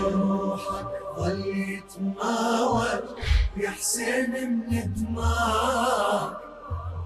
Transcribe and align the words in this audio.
جروحك 0.00 0.86
يتماوج 1.46 3.04
يا 3.56 3.70
حسين 3.70 4.30
من 4.70 4.92
دماغك 4.94 6.36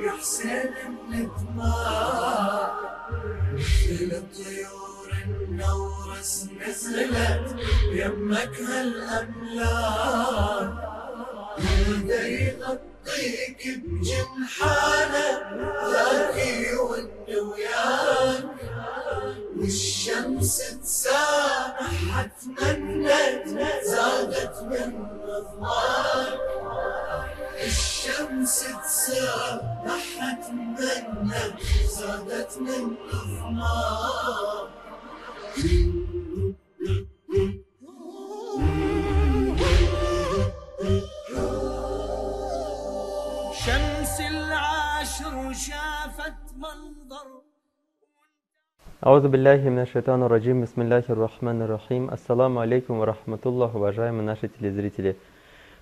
يا 0.06 0.12
حسين 0.20 0.72
من 1.10 1.28
دماغك 1.40 2.74
مثل 3.54 4.10
طيور 4.36 4.91
النورس 5.26 6.48
نزلت 6.68 7.56
يمك 7.92 8.56
هالأملاك. 8.62 10.12
وده 11.90 12.26
يغطيك 12.28 13.62
بجنحانه 13.84 15.28
ذاك 15.92 16.38
يون 16.38 17.06
وياك 17.28 18.46
والشمس 19.58 20.58
تسامح 20.84 22.26
تمنت 22.42 23.48
زادت 23.84 24.58
من 24.62 24.92
رضاك 25.24 26.40
الشمس 27.66 28.66
تسامح 28.84 30.06
تمنت 30.48 31.60
زادت 31.98 32.58
من 32.58 32.96
رضاك 33.14 34.70
شمس 43.65 44.21
العاشر 44.21 45.53
شافت 45.53 46.39
منظر 46.57 47.27
Аузу 49.01 49.29
билляхи 49.29 49.69
мина 49.69 49.87
шайтану 49.87 50.29
раджим, 50.29 50.63
бисмилляхи 50.63 51.13
рахман 51.13 51.63
рахим. 51.63 52.11
Ассаламу 52.11 52.61
алейкум 52.61 52.99
ва 52.99 53.07
рахматуллах, 53.07 53.75
уважаемые 53.75 54.25
наши 54.25 54.49
телезрители. 54.49 55.17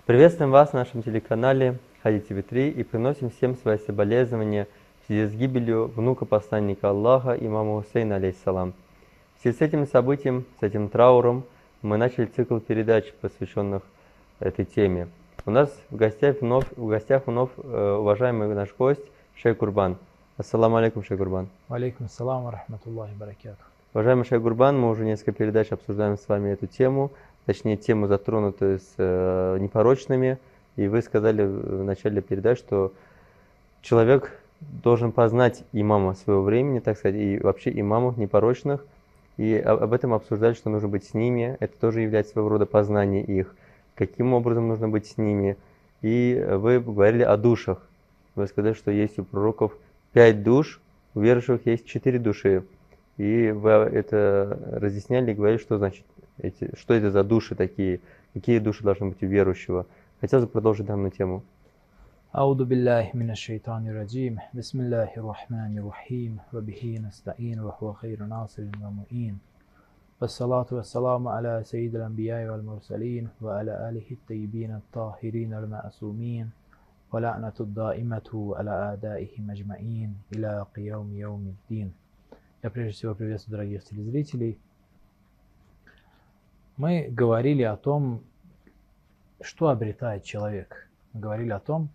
Приветствуем 0.05 0.51
вас 0.51 0.73
на 0.73 0.79
нашем 0.79 1.01
телеканале 1.01 1.79
Хади 2.03 2.17
ТВ3 2.17 2.69
и 2.69 2.83
приносим 2.83 3.31
всем 3.31 3.55
свои 3.55 3.77
соболезнования 3.79 4.67
в 5.01 5.07
связи 5.07 5.25
с 5.31 5.35
гибелью 5.35 5.91
внука 5.95 6.25
посланника 6.25 6.89
Аллаха, 6.89 7.35
имама 7.39 7.81
Хусейна, 7.81 8.17
алейхиссалам. 8.17 8.73
В 9.40 9.42
связи 9.42 9.56
с 9.56 9.60
этим 9.62 9.86
событием, 9.86 10.44
с 10.60 10.62
этим 10.62 10.90
трауром, 10.90 11.44
мы 11.80 11.96
начали 11.96 12.26
цикл 12.26 12.58
передач, 12.58 13.10
посвященных 13.22 13.82
этой 14.38 14.66
теме. 14.66 15.08
У 15.46 15.50
нас 15.50 15.74
в 15.88 15.96
гостях 15.96 16.42
вновь, 16.42 16.66
в 16.76 16.86
гостях 16.86 17.22
вновь 17.26 17.48
э, 17.56 17.96
уважаемый 17.98 18.54
наш 18.54 18.68
гость 18.78 19.00
Шейх 19.34 19.56
Курбан. 19.56 19.96
Ассаламу 20.36 20.76
алейкум, 20.76 21.02
Шейх 21.02 21.18
Курбан. 21.18 21.48
Валейкум 21.68 22.04
ассалам 22.04 22.44
ва 22.44 22.50
рахматуллахи 22.50 23.14
баракатух. 23.14 23.64
Уважаемый 23.94 24.26
Шейх 24.26 24.42
Гурбан, 24.42 24.78
мы 24.78 24.90
уже 24.90 25.06
несколько 25.06 25.32
передач 25.32 25.72
обсуждаем 25.72 26.18
с 26.18 26.28
вами 26.28 26.50
эту 26.50 26.66
тему, 26.66 27.10
точнее 27.46 27.78
тему, 27.78 28.08
затронутую 28.08 28.78
с 28.78 28.92
э, 28.98 29.56
непорочными. 29.58 30.36
И 30.76 30.86
вы 30.86 31.00
сказали 31.00 31.46
в 31.46 31.82
начале 31.82 32.20
передач, 32.20 32.58
что 32.58 32.92
человек 33.80 34.38
должен 34.60 35.12
познать 35.12 35.64
имама 35.72 36.12
своего 36.12 36.42
времени, 36.42 36.80
так 36.80 36.98
сказать, 36.98 37.16
и 37.16 37.38
вообще 37.38 37.70
имамов 37.80 38.18
непорочных. 38.18 38.84
И 39.36 39.56
об 39.56 39.92
этом 39.92 40.12
обсуждали, 40.12 40.54
что 40.54 40.70
нужно 40.70 40.88
быть 40.88 41.04
с 41.04 41.14
ними. 41.14 41.56
Это 41.60 41.78
тоже 41.78 42.00
является 42.00 42.32
своего 42.32 42.50
рода 42.50 42.66
познание 42.66 43.24
их. 43.24 43.54
Каким 43.94 44.34
образом 44.34 44.68
нужно 44.68 44.88
быть 44.88 45.06
с 45.06 45.16
ними. 45.16 45.56
И 46.02 46.42
вы 46.48 46.80
говорили 46.80 47.22
о 47.22 47.36
душах. 47.36 47.86
Вы 48.34 48.46
сказали, 48.46 48.74
что 48.74 48.90
есть 48.90 49.18
у 49.18 49.24
пророков 49.24 49.76
пять 50.12 50.42
душ, 50.42 50.80
у 51.14 51.20
верующих 51.20 51.66
есть 51.66 51.86
четыре 51.86 52.18
души. 52.18 52.64
И 53.16 53.50
вы 53.50 53.70
это 53.70 54.58
разъясняли 54.72 55.32
и 55.32 55.34
говорили, 55.34 55.58
что 55.58 55.78
значит 55.78 56.04
эти, 56.38 56.70
что 56.76 56.94
это 56.94 57.10
за 57.10 57.22
души 57.24 57.54
такие, 57.54 58.00
какие 58.32 58.58
души 58.58 58.82
должны 58.82 59.08
быть 59.08 59.22
у 59.22 59.26
верующего. 59.26 59.86
Хотелось 60.20 60.46
бы 60.46 60.50
продолжить 60.50 60.86
данную 60.86 61.10
тему. 61.10 61.42
أعوذ 62.35 62.65
بالله 62.65 63.11
من 63.13 63.31
الشيطان 63.31 63.87
الرجيم 63.87 64.39
بسم 64.53 64.79
الله 64.81 65.11
الرحمن 65.17 65.77
الرحيم 65.77 66.37
وبه 66.53 66.99
نستعين 67.07 67.59
وهو 67.59 67.93
خير 67.93 68.23
ناصر 68.23 68.67
ومعين 68.83 69.39
والصلاة 70.21 70.65
والسلام 70.71 71.27
على 71.27 71.63
سيد 71.63 71.95
الأنبياء 71.95 72.51
والمرسلين 72.51 73.29
وعلى 73.41 73.89
آله 73.89 74.07
الطيبين 74.11 74.71
الطاهرين 74.75 75.53
المعصومين 75.53 76.49
ولعنة 77.11 77.57
الدائمة 77.59 78.53
على 78.57 78.71
أعدائهم 78.71 79.51
أجمعين 79.51 80.15
إلى 80.35 80.65
قيوم 80.75 81.15
يوم 81.15 81.55
الدين 81.55 81.91
Я 82.63 82.71
прежде 82.71 82.93
всего 82.93 83.13
приветствую 83.13 83.57
дорогих 83.57 83.83
телезрителей. 83.83 84.57
Мы 86.77 87.07
говорили 87.11 87.61
о 87.61 87.77
том, 87.77 88.23
что 89.39 89.69
обретает 89.69 90.23
человек. 90.23 90.89
Мы 91.13 91.21
говорили 91.21 91.51
о 91.51 91.59
том, 91.59 91.89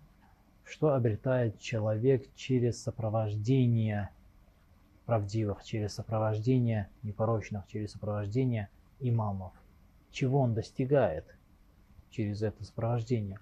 что 0.66 0.94
обретает 0.94 1.58
человек 1.60 2.26
через 2.34 2.82
сопровождение 2.82 4.10
правдивых, 5.06 5.62
через 5.64 5.94
сопровождение 5.94 6.90
непорочных, 7.04 7.66
через 7.68 7.92
сопровождение 7.92 8.68
имамов. 8.98 9.52
Чего 10.10 10.40
он 10.40 10.54
достигает 10.54 11.24
через 12.10 12.42
это 12.42 12.64
сопровождение. 12.64 13.38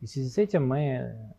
И 0.00 0.06
в 0.06 0.10
связи 0.10 0.28
с 0.28 0.38
этим 0.38 0.68
мы 0.68 1.34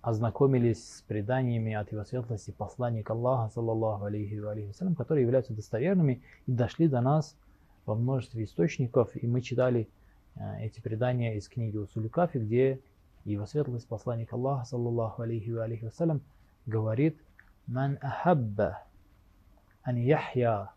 ознакомились 0.00 0.98
с 0.98 1.02
преданиями 1.02 1.72
от 1.74 1.92
его 1.92 2.04
светлости 2.04 2.50
посланника 2.50 3.12
Аллаха, 3.12 3.52
саллаллаху 3.52 4.04
алейхи 4.06 4.34
ва 4.38 4.52
алейхи 4.52 4.72
которые 4.96 5.22
являются 5.22 5.52
достоверными 5.52 6.22
и 6.46 6.52
дошли 6.52 6.88
до 6.88 7.00
нас 7.00 7.36
во 7.86 7.94
множестве 7.94 8.44
источников, 8.44 9.10
и 9.14 9.26
мы 9.26 9.40
читали 9.40 9.88
э, 10.34 10.64
эти 10.64 10.80
предания 10.80 11.36
из 11.36 11.48
книги 11.48 11.76
Усулю 11.76 12.08
Кафи, 12.08 12.38
где 13.26 13.32
его 13.32 13.46
светлость 13.46 13.88
посланник 13.88 14.32
Аллаха, 14.32 14.64
саллаллаху 14.66 15.22
алейхи 15.22 15.50
ва 15.50 15.64
алейхи 15.64 15.86
вассалям, 15.86 16.22
говорит 16.64 17.20
«Ман 17.66 17.98
ахабба 18.00 18.84
ан 19.82 19.96
яхья 19.96 20.70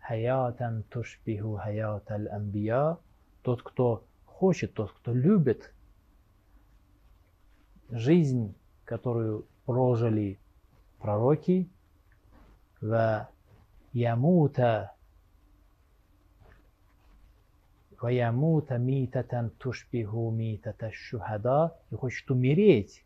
хаятан 0.00 0.82
тушбиху 0.90 1.56
хаят 1.56 2.10
аль-амбия» 2.10 2.98
Тот, 3.40 3.62
кто 3.62 4.04
хочет, 4.26 4.74
тот, 4.74 4.92
кто 4.92 5.14
любит 5.14 5.72
жизнь, 7.88 8.54
которую 8.84 9.46
прожили 9.64 10.38
пророки, 10.98 11.70
в 12.82 13.26
ямута 13.94 14.92
ваямута 18.02 18.78
митатан 18.78 19.50
тушбиху 19.50 20.30
митата 20.30 20.90
шухада, 20.92 21.74
и 21.90 21.94
хочет 21.94 22.30
умереть, 22.30 23.04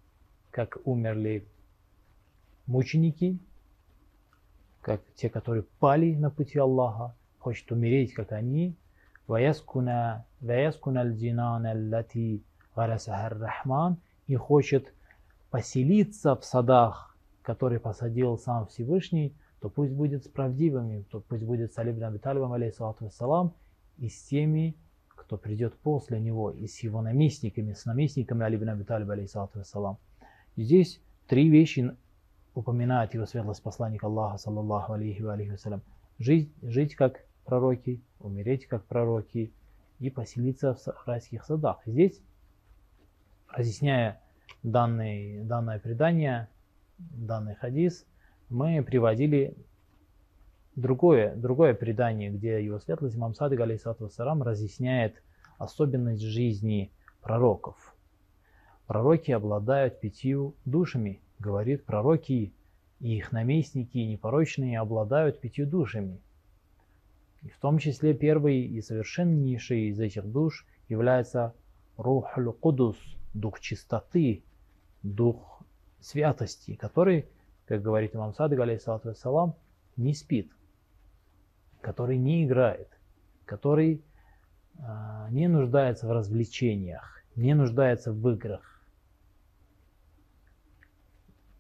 как 0.50 0.78
умерли 0.84 1.46
мученики, 2.66 3.38
как 4.80 5.00
те, 5.14 5.28
которые 5.28 5.64
пали 5.78 6.14
на 6.14 6.30
пути 6.30 6.58
Аллаха, 6.58 7.14
хочет 7.38 7.70
умереть, 7.72 8.14
как 8.14 8.32
они, 8.32 8.74
ваяскуна 9.26 10.24
аль-джинана 10.42 11.74
лати 11.90 12.42
рахман, 12.74 13.98
и 14.26 14.36
хочет 14.36 14.92
поселиться 15.50 16.36
в 16.36 16.44
садах, 16.44 17.16
которые 17.42 17.80
посадил 17.80 18.38
сам 18.38 18.66
Всевышний, 18.66 19.34
то 19.60 19.68
пусть 19.68 19.92
будет 19.92 20.24
справедливым, 20.24 21.04
то 21.04 21.20
пусть 21.20 21.44
будет 21.44 21.72
с 21.72 21.78
Алибин 21.78 22.04
Абиталибом, 22.04 22.52
алейхиссалату 22.52 23.04
вассалам, 23.04 23.52
и 24.00 24.08
с 24.08 24.22
теми, 24.24 24.74
кто 25.08 25.36
придет 25.36 25.74
после 25.78 26.18
него, 26.18 26.50
и 26.50 26.66
с 26.66 26.80
его 26.80 27.02
наместниками, 27.02 27.74
с 27.74 27.84
наместниками 27.84 28.44
Али 28.44 28.56
ибн 28.56 28.70
Аби 28.70 28.82
Талиба, 28.82 29.12
алейхиссалату 29.12 29.58
вассалам. 29.58 29.98
И 30.56 30.64
здесь 30.64 31.00
три 31.28 31.48
вещи 31.48 31.94
упоминает 32.54 33.14
его 33.14 33.26
светлость 33.26 33.62
посланник 33.62 34.02
Аллаха, 34.02 34.38
саллаллаху 34.38 34.94
алейхи 34.94 35.22
ва 35.22 35.34
алейхи 35.34 35.50
вассалям. 35.50 35.82
Жить, 36.18 36.50
жить 36.62 36.96
как 36.96 37.24
пророки, 37.44 38.00
умереть 38.18 38.66
как 38.66 38.84
пророки 38.84 39.52
и 40.00 40.10
поселиться 40.10 40.74
в 40.74 41.06
райских 41.06 41.44
садах. 41.44 41.80
Здесь, 41.86 42.20
разъясняя 43.48 44.20
данный, 44.62 45.44
данное 45.44 45.78
предание, 45.78 46.48
данный 46.98 47.54
хадис, 47.54 48.06
мы 48.48 48.82
приводили 48.82 49.56
другое, 50.76 51.34
другое 51.36 51.74
предание, 51.74 52.30
где 52.30 52.64
его 52.64 52.78
светлость 52.78 53.16
имам 53.16 53.34
Садык, 53.34 53.60
алейхиссалату 53.60 54.04
вассалам, 54.04 54.42
разъясняет 54.42 55.22
особенность 55.58 56.22
жизни 56.22 56.90
пророков. 57.20 57.94
Пророки 58.86 59.30
обладают 59.30 60.00
пятью 60.00 60.54
душами, 60.64 61.20
говорит, 61.38 61.84
пророки 61.84 62.52
и 63.00 63.16
их 63.16 63.32
наместники 63.32 63.98
непорочные 63.98 64.78
обладают 64.78 65.40
пятью 65.40 65.66
душами. 65.66 66.20
И 67.42 67.48
в 67.48 67.58
том 67.58 67.78
числе 67.78 68.14
первый 68.14 68.60
и 68.60 68.82
совершеннейший 68.82 69.88
из 69.88 70.00
этих 70.00 70.30
душ 70.30 70.66
является 70.88 71.54
Рухуль 71.96 72.52
Кудус, 72.52 72.96
дух 73.32 73.60
чистоты, 73.60 74.42
дух 75.02 75.62
святости, 76.00 76.74
который, 76.74 77.26
как 77.66 77.82
говорит 77.82 78.14
имам 78.14 78.34
Садык, 78.34 78.60
алейхиссалату 78.60 79.08
вассалам, 79.08 79.54
не 79.96 80.14
спит, 80.14 80.50
который 81.80 82.18
не 82.18 82.44
играет, 82.44 82.88
который 83.44 84.02
а, 84.78 85.28
не 85.30 85.48
нуждается 85.48 86.06
в 86.06 86.12
развлечениях, 86.12 87.22
не 87.36 87.54
нуждается 87.54 88.12
в 88.12 88.28
играх, 88.30 88.82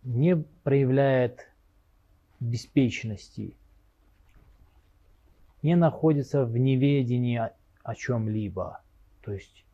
не 0.02 0.36
проявляет 0.36 1.48
беспечности, 2.38 3.56
не 5.62 5.76
находится 5.76 6.44
в 6.44 6.56
неведении 6.56 7.36
о, 7.36 7.54
о 7.82 7.94
чем-либо, 7.94 8.80
то 9.22 9.32
есть 9.32 9.64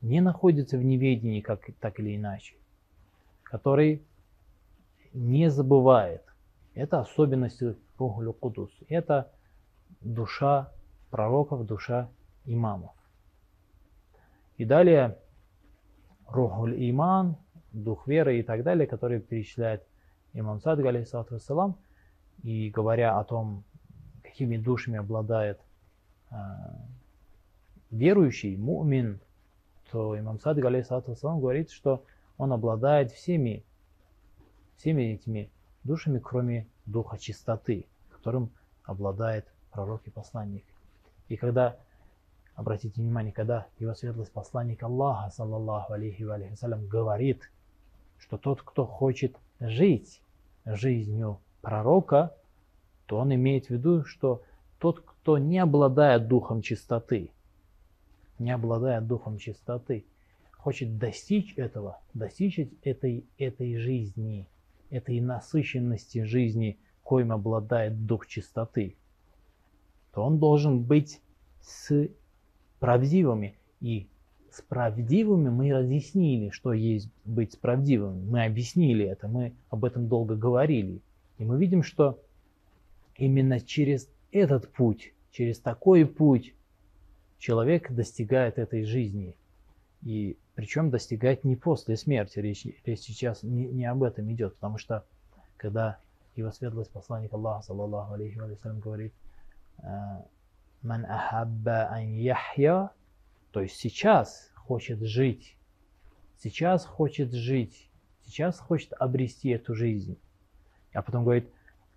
не 0.00 0.20
находится 0.20 0.78
в 0.78 0.84
неведении 0.84 1.40
как, 1.40 1.64
так 1.80 1.98
или 2.00 2.16
иначе, 2.16 2.54
который 3.42 4.02
не 5.12 5.50
забывает. 5.50 6.22
Это 6.74 7.00
особенности 7.00 7.76
Рухулю 7.98 8.32
Кудус. 8.32 8.70
Это 8.88 9.30
душа 10.02 10.70
пророков, 11.10 11.66
душа 11.66 12.08
имамов. 12.44 12.92
И 14.56 14.64
далее 14.64 15.18
Рухуль 16.28 16.74
Иман, 16.90 17.36
дух 17.72 18.06
веры 18.06 18.38
и 18.38 18.42
так 18.42 18.62
далее, 18.62 18.86
который 18.86 19.20
перечисляет 19.20 19.86
имам 20.32 20.60
Садг, 20.60 20.84
алейхиссалату 20.84 21.34
вассалам, 21.34 21.76
и 22.42 22.70
говоря 22.70 23.18
о 23.18 23.24
том, 23.24 23.64
какими 24.22 24.56
душами 24.56 24.98
обладает 24.98 25.60
э, 26.30 26.34
верующий, 27.90 28.56
мумин, 28.56 29.20
то 29.90 30.18
имам 30.18 30.40
Садг, 30.40 30.64
алейхиссалату 30.64 31.10
вассалам, 31.10 31.40
говорит, 31.40 31.70
что 31.70 32.04
он 32.38 32.52
обладает 32.52 33.12
всеми, 33.12 33.64
всеми 34.76 35.14
этими 35.14 35.50
душами, 35.84 36.18
кроме 36.18 36.66
духа 36.86 37.18
чистоты, 37.18 37.86
которым 38.10 38.50
обладает 38.84 39.51
пророк 39.72 40.06
и 40.06 40.10
посланник. 40.10 40.64
И 41.28 41.36
когда, 41.36 41.76
обратите 42.54 43.00
внимание, 43.00 43.32
когда 43.32 43.66
его 43.78 43.94
светлость 43.94 44.32
посланник 44.32 44.82
Аллаха, 44.82 45.30
саллаллаху 45.30 45.94
алейхи 45.94 46.22
ва 46.22 46.38
салям, 46.56 46.86
говорит, 46.86 47.50
что 48.18 48.38
тот, 48.38 48.62
кто 48.62 48.86
хочет 48.86 49.36
жить 49.58 50.20
жизнью 50.64 51.40
пророка, 51.60 52.34
то 53.06 53.18
он 53.18 53.34
имеет 53.34 53.66
в 53.66 53.70
виду, 53.70 54.04
что 54.04 54.42
тот, 54.78 55.00
кто 55.00 55.38
не 55.38 55.58
обладает 55.58 56.28
духом 56.28 56.62
чистоты, 56.62 57.30
не 58.38 58.50
обладает 58.50 59.06
духом 59.06 59.38
чистоты, 59.38 60.04
хочет 60.52 60.98
достичь 60.98 61.54
этого, 61.56 62.00
достичь 62.14 62.58
этой, 62.82 63.26
этой 63.38 63.76
жизни, 63.76 64.48
этой 64.90 65.20
насыщенности 65.20 66.24
жизни, 66.24 66.78
коим 67.02 67.32
обладает 67.32 68.06
дух 68.06 68.26
чистоты, 68.26 68.96
то 70.12 70.22
он 70.22 70.38
должен 70.38 70.82
быть 70.82 71.20
с 71.60 72.08
правдивыми. 72.78 73.56
И 73.80 74.06
с 74.50 74.60
правдивыми 74.62 75.48
мы 75.48 75.72
разъяснили, 75.72 76.50
что 76.50 76.72
есть 76.72 77.08
быть 77.24 77.52
с 77.52 77.56
правдивыми. 77.56 78.24
Мы 78.24 78.44
объяснили 78.44 79.04
это, 79.06 79.28
мы 79.28 79.54
об 79.70 79.84
этом 79.84 80.08
долго 80.08 80.36
говорили. 80.36 81.00
И 81.38 81.44
мы 81.44 81.58
видим, 81.58 81.82
что 81.82 82.20
именно 83.16 83.60
через 83.60 84.08
этот 84.30 84.68
путь, 84.68 85.12
через 85.30 85.58
такой 85.58 86.06
путь 86.06 86.54
человек 87.38 87.90
достигает 87.90 88.58
этой 88.58 88.84
жизни. 88.84 89.34
И 90.02 90.36
причем 90.54 90.90
достигает 90.90 91.44
не 91.44 91.56
после 91.56 91.96
смерти. 91.96 92.38
Речь, 92.38 92.66
речь 92.84 93.00
сейчас 93.00 93.42
не, 93.42 93.66
не 93.66 93.86
об 93.86 94.02
этом 94.02 94.30
идет, 94.32 94.54
потому 94.54 94.76
что 94.76 95.04
когда 95.56 95.98
его 96.36 96.50
светлость 96.50 96.90
посланник 96.90 97.32
Аллаха, 97.32 97.66
саллаллаху 97.66 98.14
алейхи 98.14 98.38
ва 98.38 98.48
говорит, 98.74 99.12
«Ман 99.82 101.04
ахабба 101.06 101.88
ан 101.90 102.14
яхья», 102.14 102.90
то 103.50 103.60
есть 103.60 103.76
сейчас 103.76 104.50
хочет 104.54 105.00
жить, 105.00 105.56
сейчас 106.38 106.84
хочет 106.84 107.32
жить, 107.32 107.90
сейчас 108.24 108.58
хочет 108.58 108.92
обрести 108.94 109.50
эту 109.50 109.74
жизнь. 109.74 110.18
А 110.92 111.02
потом 111.02 111.24
говорит, 111.24 111.48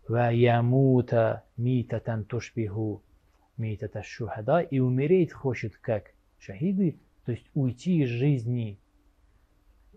«Ва 0.08 0.32
ямута 0.32 1.44
митатан 1.58 2.26
тушбиху 2.26 3.02
митата 3.58 4.04
шухада», 4.04 4.60
и 4.60 4.80
умереть 4.80 5.32
хочет 5.32 5.78
как 5.78 6.14
шахиды, 6.40 7.00
то 7.26 7.32
есть 7.32 7.50
уйти 7.54 8.04
из 8.04 8.10
жизни, 8.10 8.80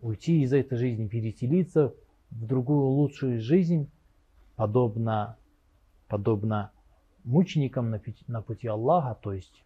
уйти 0.00 0.42
из 0.42 0.52
этой 0.52 0.78
жизни, 0.78 1.08
переселиться 1.08 1.94
в 2.30 2.46
другую 2.46 2.86
лучшую 2.86 3.40
жизнь, 3.40 3.90
подобно, 4.56 5.36
подобно 6.08 6.72
мученикам 7.28 7.90
на 7.90 7.98
пути, 7.98 8.24
на 8.26 8.42
пути 8.42 8.66
Аллаха, 8.66 9.14
то 9.20 9.32
есть 9.32 9.62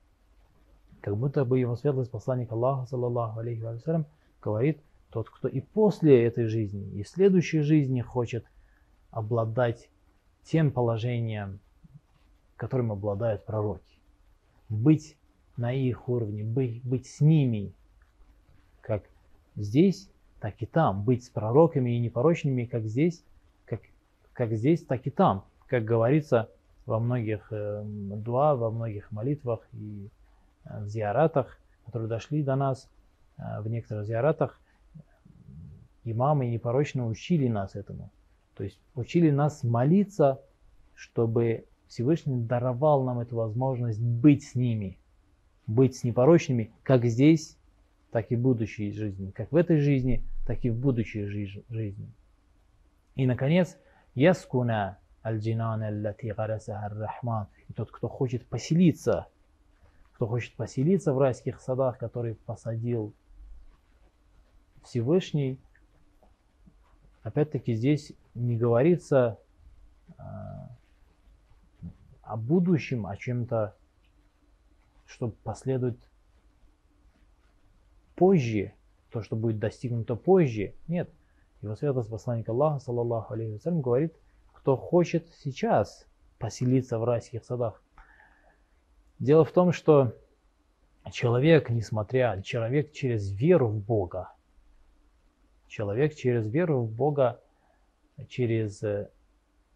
как 1.00 1.16
будто 1.16 1.44
бы 1.44 1.58
его 1.58 1.76
светлость 1.76 2.10
посланник 2.10 2.50
Аллаха, 2.52 2.86
саллаллаху 2.86 3.40
алейхи 3.40 3.62
вассалям, 3.62 4.06
говорит, 4.40 4.80
тот, 5.10 5.30
кто 5.30 5.48
и 5.48 5.60
после 5.60 6.24
этой 6.24 6.46
жизни, 6.46 6.90
и 6.92 7.04
следующей 7.04 7.60
жизни 7.60 8.00
хочет 8.00 8.44
обладать 9.10 9.88
тем 10.42 10.72
положением, 10.72 11.60
которым 12.56 12.92
обладают 12.92 13.44
пророки. 13.44 13.98
Быть 14.68 15.16
на 15.56 15.72
их 15.72 16.08
уровне, 16.08 16.44
быть, 16.44 16.82
быть 16.82 17.06
с 17.06 17.20
ними, 17.20 17.72
как 18.80 19.04
здесь, 19.54 20.08
так 20.40 20.60
и 20.62 20.66
там, 20.66 21.04
быть 21.04 21.24
с 21.24 21.28
пророками 21.28 21.90
и 21.90 22.00
непорочными, 22.00 22.64
как 22.64 22.86
здесь, 22.86 23.22
как, 23.66 23.82
как 24.32 24.52
здесь, 24.52 24.82
так 24.84 25.06
и 25.06 25.10
там. 25.10 25.44
Как 25.66 25.84
говорится 25.84 26.50
во 26.86 26.98
многих 26.98 27.48
э, 27.50 27.82
дуа, 27.84 28.54
во 28.54 28.70
многих 28.70 29.10
молитвах 29.12 29.60
и 29.72 30.08
э, 30.64 30.84
в 30.84 30.88
зиаратах, 30.88 31.58
которые 31.86 32.08
дошли 32.08 32.42
до 32.42 32.56
нас, 32.56 32.88
э, 33.38 33.60
в 33.60 33.68
некоторых 33.68 34.06
зиаратах, 34.06 34.60
имамы 36.04 36.46
непорочно 36.46 37.06
учили 37.06 37.48
нас 37.48 37.76
этому. 37.76 38.10
То 38.56 38.64
есть 38.64 38.78
учили 38.94 39.30
нас 39.30 39.62
молиться, 39.62 40.40
чтобы 40.94 41.66
Всевышний 41.88 42.42
даровал 42.42 43.04
нам 43.04 43.20
эту 43.20 43.36
возможность 43.36 44.00
быть 44.00 44.44
с 44.44 44.54
ними– 44.54 44.98
быть 45.66 45.96
с 45.96 46.04
непорочными 46.04 46.72
как 46.82 47.04
здесь, 47.04 47.56
так 48.10 48.30
и 48.30 48.36
в 48.36 48.40
будущей 48.40 48.92
жизни. 48.92 49.30
Как 49.30 49.50
в 49.52 49.56
этой 49.56 49.78
жизни, 49.78 50.22
так 50.46 50.64
и 50.64 50.70
в 50.70 50.76
будущей 50.76 51.24
жизни. 51.24 52.10
И, 53.14 53.26
наконец, 53.26 53.76
яскуна 54.14 54.98
аль-джинан 55.24 55.82
аллати 55.82 56.28
рахман 56.28 57.46
И 57.68 57.72
тот, 57.72 57.90
кто 57.90 58.08
хочет 58.08 58.46
поселиться, 58.46 59.28
кто 60.14 60.26
хочет 60.26 60.54
поселиться 60.54 61.12
в 61.12 61.18
райских 61.18 61.60
садах, 61.60 61.98
которые 61.98 62.34
посадил 62.34 63.12
Всевышний, 64.84 65.58
опять-таки 67.22 67.74
здесь 67.74 68.12
не 68.34 68.56
говорится 68.56 69.38
а, 70.18 70.68
о 72.22 72.36
будущем, 72.36 73.06
о 73.06 73.16
чем-то 73.16 73.74
чтобы 75.12 75.34
последовать 75.44 75.98
позже, 78.16 78.72
то, 79.10 79.22
что 79.22 79.36
будет 79.36 79.58
достигнуто 79.58 80.16
позже. 80.16 80.74
Нет. 80.88 81.10
Его 81.60 81.76
святость 81.76 82.08
посланник 82.08 82.48
Аллаха, 82.48 82.80
саллаллаху 82.80 83.34
алейхи 83.34 83.60
говорит, 83.68 84.14
кто 84.62 84.76
хочет 84.76 85.28
сейчас 85.34 86.06
поселиться 86.38 87.00
в 87.00 87.04
райских 87.04 87.44
садах. 87.44 87.82
Дело 89.18 89.44
в 89.44 89.50
том, 89.50 89.72
что 89.72 90.14
человек, 91.10 91.68
несмотря, 91.68 92.40
человек 92.42 92.92
через 92.92 93.32
веру 93.32 93.66
в 93.66 93.78
Бога, 93.80 94.32
человек 95.66 96.14
через 96.14 96.46
веру 96.46 96.82
в 96.82 96.92
Бога, 96.92 97.40
через 98.28 98.84
э, 98.84 99.10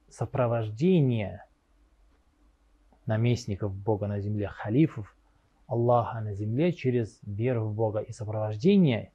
сопровождение 0.09 1.45
наместников 3.07 3.75
Бога 3.75 4.07
на 4.07 4.21
земле, 4.21 4.47
халифов, 4.47 5.16
Аллаха 5.66 6.21
на 6.21 6.33
земле 6.33 6.73
через 6.73 7.19
веру 7.25 7.64
в 7.66 7.75
Бога 7.75 7.99
и 7.99 8.12
сопровождение 8.12 9.11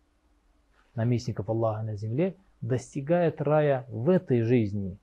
наместников 0.95 1.47
Аллаха 1.47 1.83
на 1.83 1.95
земле 1.95 2.35
достигает 2.59 3.41
рая 3.41 3.85
в 3.87 4.09
этой 4.09 4.41
жизни. 4.41 4.99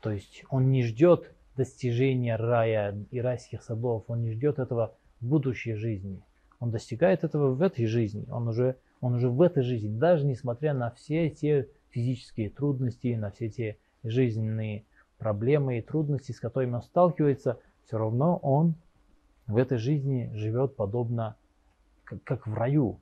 То 0.00 0.10
есть 0.10 0.44
он 0.50 0.70
не 0.70 0.82
ждет 0.82 1.32
достижения 1.56 2.36
рая 2.36 2.96
и 3.10 3.20
райских 3.20 3.62
садов, 3.62 4.04
он 4.08 4.22
не 4.22 4.32
ждет 4.32 4.58
этого 4.58 4.94
в 5.20 5.26
будущей 5.26 5.74
жизни. 5.74 6.22
Он 6.60 6.70
достигает 6.70 7.24
этого 7.24 7.54
в 7.54 7.62
этой 7.62 7.86
жизни, 7.86 8.26
он 8.30 8.48
уже, 8.48 8.76
он 9.00 9.14
уже 9.14 9.28
в 9.28 9.42
этой 9.42 9.62
жизни, 9.62 9.98
даже 9.98 10.24
несмотря 10.24 10.74
на 10.74 10.90
все 10.90 11.28
те 11.30 11.68
физические 11.90 12.50
трудности, 12.50 13.14
на 13.14 13.30
все 13.30 13.48
те 13.48 13.78
жизненные 14.02 14.84
проблемы 15.18 15.78
и 15.78 15.82
трудности, 15.82 16.32
с 16.32 16.40
которыми 16.40 16.74
он 16.74 16.82
сталкивается, 16.82 17.58
все 17.84 17.98
равно 17.98 18.36
он 18.38 18.74
в 19.46 19.56
этой 19.56 19.78
жизни 19.78 20.30
живет 20.34 20.76
подобно 20.76 21.36
как, 22.04 22.22
как 22.24 22.46
в 22.46 22.54
раю, 22.54 23.00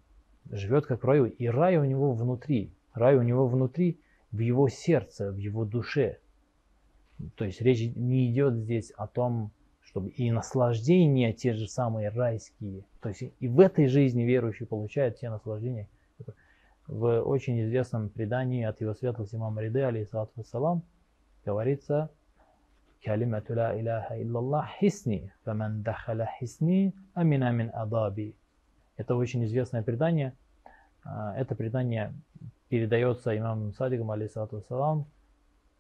живет 0.51 0.87
как 0.87 1.03
в 1.03 1.07
раю, 1.07 1.27
и 1.27 1.47
рай 1.47 1.77
у 1.77 1.85
него 1.85 2.13
внутри, 2.13 2.73
рай 2.93 3.17
у 3.17 3.23
него 3.23 3.47
внутри, 3.47 4.01
в 4.31 4.41
его 4.41 4.69
сердце, 4.69 5.31
в 5.31 5.37
его 5.37 5.65
душе. 5.65 6.19
То 7.37 7.45
есть 7.45 7.61
речь 7.61 7.95
не 7.95 8.31
идет 8.31 8.55
здесь 8.55 8.91
о 8.97 9.07
том, 9.07 9.51
чтобы 9.83 10.11
и 10.11 10.31
наслаждения 10.31 11.33
те 11.33 11.53
же 11.53 11.69
самые 11.69 12.09
райские. 12.09 12.85
То 13.01 13.11
есть 13.11 13.23
и 13.39 13.49
в 13.49 13.61
этой 13.61 13.87
жизни 13.87 14.23
верующий 14.23 14.67
получает 14.67 15.19
те 15.19 15.31
наслаждения. 15.31 15.89
В 16.87 17.21
очень 17.23 17.63
известном 17.63 18.11
предании 18.11 18.65
от 18.65 18.81
его 18.81 18.93
светлости 18.95 19.37
имама 19.37 19.63
Риды, 19.63 19.83
алейхиссалату 19.83 20.33
вассалам, 20.37 20.83
говорится 21.45 22.11
«Калимату 23.03 23.55
ла 23.55 23.79
иляха 23.79 24.21
иллаллах 24.23 24.69
хисни, 24.81 25.33
фаман 25.45 25.83
дахаля 25.83 26.29
хисни, 26.39 26.93
амина 27.15 27.53
мин 27.53 27.71
адаби». 27.73 28.35
Это 28.97 29.15
очень 29.15 29.45
известное 29.45 29.83
предание. 29.83 30.35
А, 31.05 31.35
Это 31.37 31.55
предание 31.55 32.13
передается 32.69 33.37
имамом 33.37 33.73
Садиком, 33.73 34.11
алейхиссалату 34.11 34.57
вассалам, 34.57 35.07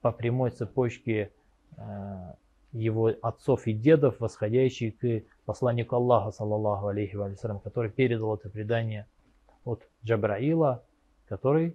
по 0.05 0.13
прямой 0.13 0.51
цепочке 0.51 1.33
а, 1.79 2.37
его 2.73 3.11
отцов 3.23 3.67
и 3.67 3.73
дедов, 3.73 4.21
восходящий 4.21 4.91
к 4.91 5.25
посланнику 5.47 5.97
Аллаха, 5.97 6.31
саллаллаху 6.31 6.89
алейхи 6.89 7.17
вассалям, 7.17 7.59
который 7.59 7.91
передал 7.91 8.35
это 8.35 8.51
предание 8.51 9.07
от 9.65 9.89
Джабраила, 10.05 10.85
который 11.27 11.75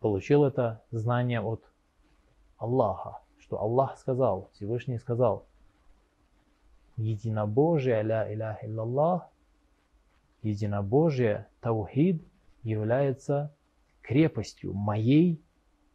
получил 0.00 0.42
это 0.42 0.82
знание 0.90 1.42
от 1.42 1.62
Аллаха, 2.56 3.18
что 3.38 3.60
Аллах 3.60 3.98
сказал, 3.98 4.48
Всевышний 4.54 4.98
сказал, 4.98 5.44
единобожие, 6.96 8.02
ля 8.02 8.32
иля 8.32 8.58
иллаллах, 8.62 9.28
единобожие, 10.40 11.46
таухид 11.60 12.26
является 12.62 13.54
крепостью, 14.00 14.72
моей 14.72 15.44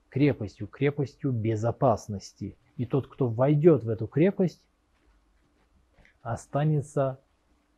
крепостью, 0.10 0.68
крепостью 0.68 1.32
безопасности. 1.32 2.58
И 2.78 2.86
тот, 2.86 3.08
кто 3.08 3.28
войдет 3.28 3.84
в 3.84 3.90
эту 3.90 4.08
крепость, 4.08 4.62
останется 6.22 7.20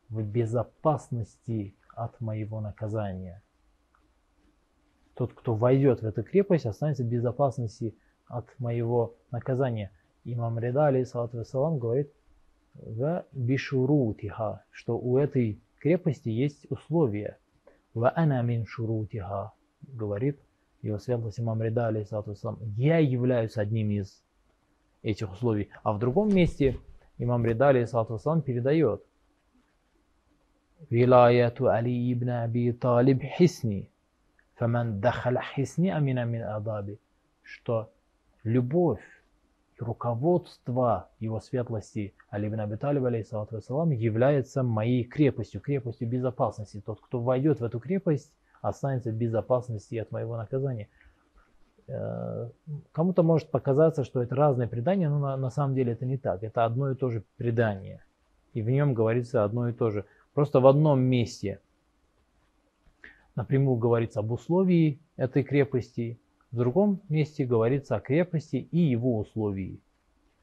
в 0.09 0.21
безопасности 0.23 1.75
от 1.95 2.19
моего 2.21 2.61
наказания. 2.61 3.41
Тот, 5.15 5.33
кто 5.33 5.55
войдет 5.55 6.01
в 6.01 6.05
эту 6.05 6.23
крепость, 6.23 6.65
останется 6.65 7.03
в 7.03 7.07
безопасности 7.07 7.95
от 8.27 8.47
моего 8.59 9.15
наказания. 9.29 9.91
Имам 10.23 10.59
Реда, 10.59 10.87
алейхиссалату 10.87 11.37
вассалам, 11.37 11.79
говорит, 11.79 12.11
в 12.73 13.25
бишурутиха, 13.31 14.63
что 14.71 14.97
у 14.97 15.17
этой 15.17 15.61
крепости 15.79 16.29
есть 16.29 16.65
условия. 16.69 17.37
В 17.93 18.09
ана 18.09 18.41
мин 18.41 18.65
шурутиха, 18.65 19.51
говорит 19.81 20.39
его 20.81 20.97
светлость 20.97 21.39
имам 21.39 21.61
Реда, 21.61 21.87
алейхиссалату 21.87 22.31
вассалам, 22.31 22.59
я 22.77 22.97
являюсь 22.97 23.57
одним 23.57 23.91
из 23.91 24.21
этих 25.03 25.31
условий. 25.31 25.69
А 25.83 25.93
в 25.93 25.99
другом 25.99 26.33
месте 26.33 26.77
имам 27.17 27.45
Реда, 27.45 27.69
алейхиссалату 27.69 28.13
вассалам, 28.13 28.41
передает, 28.41 29.03
Вилаяту 30.89 31.69
Али 31.69 32.11
ибн 32.11 32.29
Аби 32.29 32.71
Талиб 32.71 33.21
хисни, 33.37 33.89
фаман 34.55 34.99
дахаля 34.99 35.43
хисни 35.55 35.89
амина 35.89 36.25
мин 36.25 36.43
адаби, 36.43 36.99
что 37.43 37.91
любовь 38.43 39.03
и 39.79 39.83
руководство 39.83 41.09
его 41.19 41.39
светлости 41.39 42.15
Али 42.29 42.47
ибн 42.47 42.61
Аби 42.61 42.77
Талиб, 42.77 43.03
вассалам, 43.03 43.91
является 43.91 44.63
моей 44.63 45.03
крепостью, 45.03 45.61
крепостью 45.61 46.07
безопасности. 46.07 46.81
Тот, 46.83 46.99
кто 46.99 47.21
войдет 47.21 47.59
в 47.59 47.63
эту 47.63 47.79
крепость, 47.79 48.33
останется 48.61 49.11
в 49.11 49.15
безопасности 49.15 49.95
от 49.95 50.11
моего 50.11 50.37
наказания. 50.37 50.87
Э, 51.87 52.49
Кому-то 52.91 53.23
может 53.23 53.49
показаться, 53.49 54.03
что 54.03 54.21
это 54.21 54.35
разные 54.35 54.67
предания, 54.67 55.09
но 55.09 55.19
на, 55.19 55.37
на 55.37 55.49
самом 55.49 55.75
деле 55.75 55.93
это 55.93 56.05
не 56.05 56.17
так. 56.17 56.43
Это 56.43 56.65
одно 56.65 56.91
и 56.91 56.95
то 56.95 57.09
же 57.09 57.23
предание. 57.37 58.03
И 58.53 58.61
в 58.61 58.69
нем 58.69 58.93
говорится 58.93 59.43
одно 59.43 59.69
и 59.69 59.73
то 59.73 59.89
же. 59.89 60.05
Просто 60.33 60.59
в 60.59 60.67
одном 60.67 61.01
месте 61.01 61.59
напрямую 63.35 63.77
говорится 63.77 64.19
об 64.19 64.31
условии 64.31 64.99
этой 65.15 65.43
крепости, 65.43 66.19
в 66.51 66.57
другом 66.57 67.01
месте 67.09 67.45
говорится 67.45 67.95
о 67.95 68.01
крепости 68.01 68.67
и 68.71 68.77
его 68.77 69.17
условии. 69.19 69.79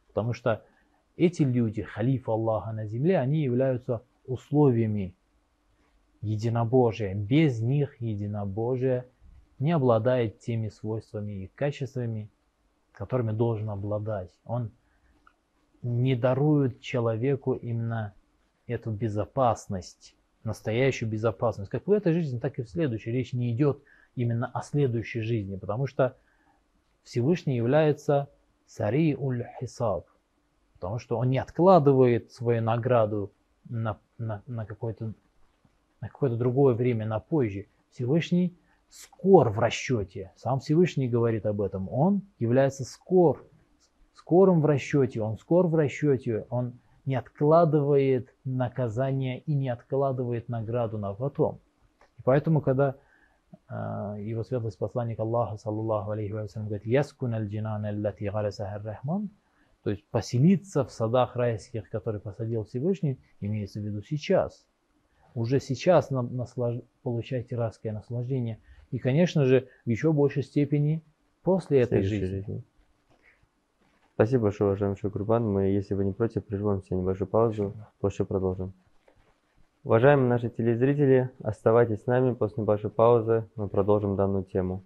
Потому 0.09 0.33
что 0.33 0.63
эти 1.17 1.43
люди, 1.43 1.83
халиф 1.83 2.29
Аллаха 2.29 2.73
на 2.73 2.87
земле, 2.87 3.19
они 3.19 3.43
являются 3.43 4.03
условиями 4.27 5.15
единобожия. 6.23 7.15
Без 7.15 7.61
них 7.61 8.01
единобожие 8.01 9.07
не 9.59 9.73
обладает 9.73 10.41
теми 10.41 10.69
свойствами 10.69 11.45
и 11.45 11.47
качествами, 11.49 12.29
которыми 12.93 13.33
должен 13.33 13.71
обладать. 13.71 14.31
Он 14.45 14.71
не 15.83 16.17
дарует 16.17 16.81
человеку 16.81 17.55
именно 17.55 18.15
эту 18.67 18.91
безопасность, 18.91 20.15
настоящую 20.45 21.09
безопасность. 21.09 21.71
Как 21.71 21.87
в 21.87 21.93
этой 21.93 22.13
жизни, 22.13 22.39
так 22.39 22.59
и 22.59 22.63
в 22.63 22.69
следующей. 22.69 23.13
Речь 23.13 23.33
не 23.33 23.53
идет 23.53 23.83
именно 24.15 24.47
о 24.47 24.63
следующей 24.63 25.21
жизни, 25.21 25.57
потому 25.57 25.87
что 25.87 26.17
Всевышний 27.05 27.57
является 27.57 28.29
цари 28.67 29.17
уль 29.17 29.47
хисаб, 29.61 30.07
потому 30.75 30.99
что 30.99 31.17
он 31.17 31.31
не 31.31 31.39
откладывает 31.39 32.33
свою 32.33 32.63
награду 32.63 33.33
на, 33.69 33.99
на, 34.19 34.43
на 34.47 34.67
какое-то 34.67 35.15
на 36.01 36.09
какое-то 36.09 36.37
другое 36.37 36.75
время, 36.75 37.07
на 37.07 37.21
позже. 37.21 37.67
Всевышний 37.91 38.57
скор 38.89 39.51
в 39.51 39.59
расчете. 39.59 40.33
Сам 40.37 40.61
Всевышний 40.61 41.09
говорит 41.09 41.47
об 41.47 41.61
этом. 41.61 41.89
Он 41.91 42.23
является 42.39 42.85
скор, 42.85 43.47
скорым 44.15 44.61
в 44.61 44.67
расчете, 44.67 45.23
он 45.23 45.39
скор 45.39 45.67
в 45.67 45.75
расчете, 45.75 46.47
он 46.51 46.79
не 47.05 47.15
откладывает 47.15 48.35
наказание 48.45 49.41
и 49.41 49.55
не 49.55 49.71
откладывает 49.71 50.49
награду 50.49 50.99
на 50.99 51.15
потом. 51.15 51.61
И 52.19 52.23
поэтому, 52.23 52.61
когда 52.61 52.97
э, 53.71 54.17
его 54.21 54.45
светлость 54.45 54.77
посланник 54.77 55.19
Аллаха, 55.19 55.57
саллаллаху 55.57 56.11
алейхи 56.11 56.33
вассалям, 56.33 56.69
говорит, 56.69 56.87
«Яскун 56.87 57.33
аль-джинан 57.35 57.87
аллати 57.87 58.25
галасахар 58.29 58.83
рахман», 58.83 59.31
то 59.83 59.91
есть 59.91 60.07
поселиться 60.11 60.85
в 60.85 60.91
садах 60.91 61.35
райских, 61.35 61.89
которые 61.89 62.21
посадил 62.21 62.65
Всевышний, 62.65 63.19
имеется 63.41 63.81
в 63.81 63.85
виду 63.85 64.03
сейчас. 64.03 64.67
Уже 65.39 65.61
сейчас 65.61 66.11
наслаж... 66.11 66.81
получайте 67.05 67.55
райское 67.55 67.93
наслаждение. 67.93 68.59
И, 68.91 68.99
конечно 68.99 69.45
же, 69.45 69.69
в 69.87 69.89
еще 69.89 70.13
большей 70.13 70.43
степени 70.43 71.01
после 71.45 71.83
этой 71.83 72.03
жизни. 72.03 72.27
жизни. 72.27 72.63
Спасибо 74.15 74.45
большое, 74.45 74.71
уважаемый 74.71 74.97
Шукурбан. 74.97 75.49
Мы, 75.49 75.67
если 75.67 75.95
вы 75.95 76.07
не 76.07 76.13
против, 76.13 76.45
прервем 76.45 76.83
себе 76.83 76.97
небольшую 76.97 77.29
паузу, 77.29 77.77
после 78.01 78.25
продолжим. 78.25 78.73
Уважаемые 79.85 80.29
наши 80.29 80.51
телезрители, 80.51 81.31
оставайтесь 81.41 82.03
с 82.03 82.07
нами. 82.07 82.35
После 82.35 82.63
небольшой 82.65 82.91
паузы 82.91 83.47
мы 83.55 83.69
продолжим 83.69 84.17
данную 84.17 84.43
тему. 84.43 84.83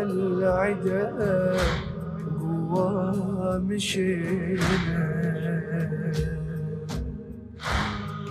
العدا 0.04 1.58
قوى 2.42 3.60
مشينا. 3.60 5.04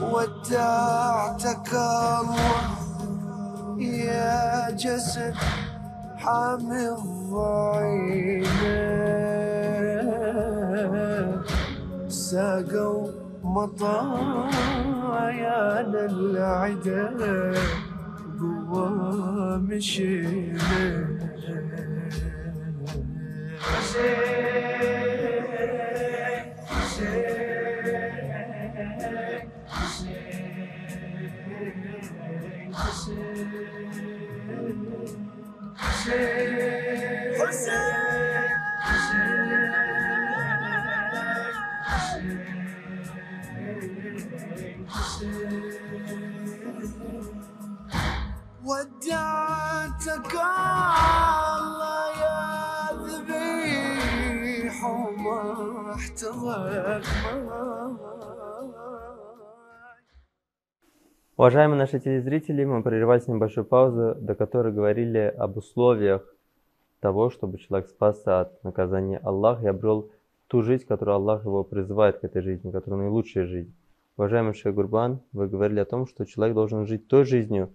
ودعتك 0.00 1.70
الله 1.72 2.62
يا 3.78 4.70
جسد 4.70 5.34
حامي 6.22 6.88
الضعيف 6.88 8.52
ساقوا 12.08 13.08
مطايا 13.44 14.82
للعدا 15.82 17.52
قوة 18.40 19.56
مشينا 19.56 21.12
Thank 34.64 35.08
you. 35.08 35.41
حسين 35.76 37.34
حسين 37.38 38.48
حسين 44.88 45.72
ودعتك 48.64 50.34
الله 51.58 52.06
يا 52.22 52.92
ذبيح 53.06 54.84
وما 54.84 55.94
احتضرت 55.94 57.06
Уважаемые 61.42 61.76
наши 61.76 61.98
телезрители, 61.98 62.64
мы 62.64 62.84
прерывались 62.84 63.26
небольшую 63.26 63.64
паузу, 63.64 64.14
до 64.14 64.36
которой 64.36 64.72
говорили 64.72 65.18
об 65.18 65.56
условиях 65.56 66.22
того, 67.00 67.30
чтобы 67.30 67.58
человек 67.58 67.88
спасся 67.88 68.42
от 68.42 68.62
наказания 68.62 69.18
Аллаха 69.18 69.64
и 69.64 69.66
обрел 69.66 70.12
ту 70.46 70.62
жизнь, 70.62 70.86
которую 70.86 71.16
Аллах 71.16 71.44
его 71.44 71.64
призывает 71.64 72.20
к 72.20 72.24
этой 72.24 72.42
жизни, 72.42 72.70
которая 72.70 73.00
наилучшая 73.00 73.46
жизнь. 73.46 73.74
Уважаемый 74.16 74.54
Шейх 74.54 74.72
Гурбан, 74.72 75.20
вы 75.32 75.48
говорили 75.48 75.80
о 75.80 75.84
том, 75.84 76.06
что 76.06 76.24
человек 76.26 76.54
должен 76.54 76.86
жить 76.86 77.08
той 77.08 77.24
жизнью, 77.24 77.70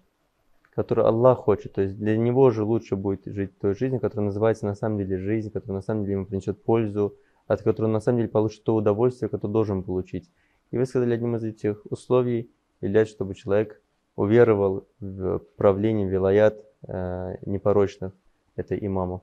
которую 0.73 1.05
Аллах 1.05 1.39
хочет. 1.39 1.73
То 1.73 1.81
есть 1.81 1.97
для 1.97 2.15
него 2.15 2.51
же 2.51 2.63
лучше 2.63 2.95
будет 2.95 3.25
жить 3.25 3.59
той 3.59 3.75
жизнью, 3.75 3.99
которая 3.99 4.27
называется 4.27 4.65
на 4.65 4.75
самом 4.75 4.97
деле 4.97 5.17
жизнь, 5.17 5.51
которая 5.51 5.79
на 5.79 5.81
самом 5.81 6.03
деле 6.03 6.13
ему 6.13 6.25
принесет 6.25 6.63
пользу, 6.63 7.15
от 7.47 7.63
которой 7.63 7.87
он 7.87 7.91
на 7.91 7.99
самом 7.99 8.19
деле 8.19 8.29
получит 8.29 8.63
то 8.63 8.75
удовольствие, 8.75 9.27
которое 9.27 9.51
должен 9.51 9.83
получить. 9.83 10.31
И 10.71 10.77
вы 10.77 10.85
сказали, 10.85 11.13
одним 11.13 11.35
из 11.35 11.43
этих 11.43 11.85
условий 11.89 12.49
является, 12.81 13.13
чтобы 13.13 13.35
человек 13.35 13.81
уверовал 14.15 14.85
в 14.99 15.39
правление 15.57 16.07
вилаят 16.07 16.63
э, 16.87 17.37
непорочных, 17.45 18.13
это 18.55 18.75
имамов. 18.75 19.21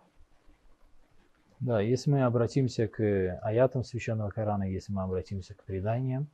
Да, 1.60 1.80
если 1.80 2.10
мы 2.10 2.24
обратимся 2.24 2.88
к 2.88 3.38
аятам 3.42 3.84
Священного 3.84 4.30
Корана, 4.30 4.64
если 4.64 4.92
мы 4.92 5.02
обратимся 5.02 5.54
к 5.54 5.64
преданиям, 5.64 6.28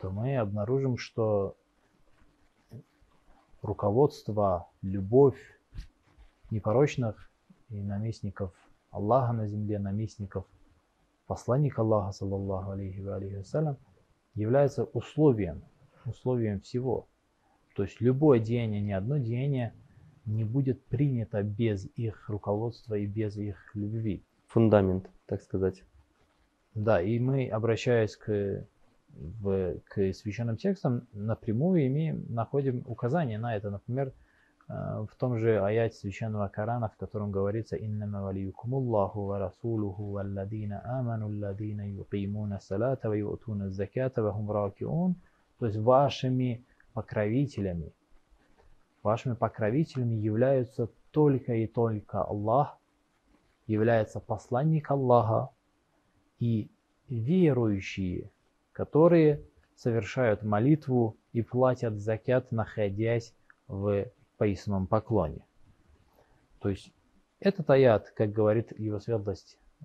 то 0.00 0.10
мы 0.10 0.36
обнаружим, 0.36 0.98
что 0.98 1.56
руководство, 3.62 4.68
любовь 4.82 5.38
непорочных 6.50 7.30
и 7.70 7.80
наместников 7.80 8.52
Аллаха 8.90 9.32
на 9.32 9.46
земле, 9.46 9.78
наместников 9.78 10.44
посланника 11.26 11.82
Аллаха, 11.82 12.12
саллаллаху 12.12 12.72
алейхи 12.72 13.00
ва 13.00 13.16
алейхи 13.16 13.36
вассалям, 13.36 13.76
является 14.34 14.84
условием, 14.84 15.62
условием 16.06 16.60
всего. 16.60 17.06
То 17.74 17.84
есть 17.84 18.00
любое 18.00 18.38
деяние, 18.38 18.80
ни 18.80 18.92
одно 18.92 19.18
деяние 19.18 19.72
не 20.26 20.44
будет 20.44 20.84
принято 20.86 21.42
без 21.42 21.86
их 21.96 22.28
руководства 22.28 22.94
и 22.94 23.06
без 23.06 23.36
их 23.36 23.74
любви. 23.74 24.22
Фундамент, 24.48 25.08
так 25.26 25.42
сказать. 25.42 25.82
Да, 26.74 27.02
и 27.02 27.18
мы, 27.18 27.48
обращаясь 27.48 28.16
к, 28.16 28.66
в, 29.10 29.78
к 29.84 30.12
священным 30.12 30.56
текстам, 30.56 31.06
напрямую 31.12 31.86
имеем, 31.86 32.24
находим 32.28 32.82
указание 32.86 33.38
на 33.38 33.56
это. 33.56 33.70
Например, 33.70 34.12
э, 34.68 35.06
в 35.10 35.14
том 35.16 35.38
же 35.38 35.60
аяте 35.60 35.96
священного 35.96 36.48
Корана, 36.48 36.88
в 36.88 36.96
котором 36.96 37.30
говорится 37.30 37.76
«Иннама 37.76 38.22
валиюкумуллаху 38.22 39.24
ва 39.24 39.38
расулуху 39.38 40.12
валладина 40.12 40.82
аману 40.84 41.26
алладина 41.26 41.90
юqимуна 41.90 42.60
салата 42.60 43.08
ва 43.08 43.14
ю'туна 43.14 43.70
закята 43.70 44.22
ва 44.22 44.32
хум 44.32 44.50
ракиун». 44.50 45.16
То 45.62 45.66
есть 45.66 45.78
вашими 45.78 46.64
покровителями, 46.92 47.92
вашими 49.04 49.34
покровителями 49.34 50.16
являются 50.16 50.90
только 51.12 51.54
и 51.54 51.68
только 51.68 52.20
Аллах, 52.20 52.76
является 53.68 54.18
посланник 54.18 54.90
Аллаха 54.90 55.50
и 56.40 56.68
верующие, 57.08 58.28
которые 58.72 59.40
совершают 59.76 60.42
молитву 60.42 61.16
и 61.32 61.42
платят 61.42 61.96
закят, 62.00 62.50
находясь 62.50 63.32
в 63.68 64.06
поясном 64.38 64.88
поклоне. 64.88 65.44
То 66.58 66.70
есть 66.70 66.92
этот 67.38 67.70
аят, 67.70 68.10
как 68.16 68.32
говорит 68.32 68.76
его 68.80 68.98
светлость, 68.98 69.60
э, 69.82 69.84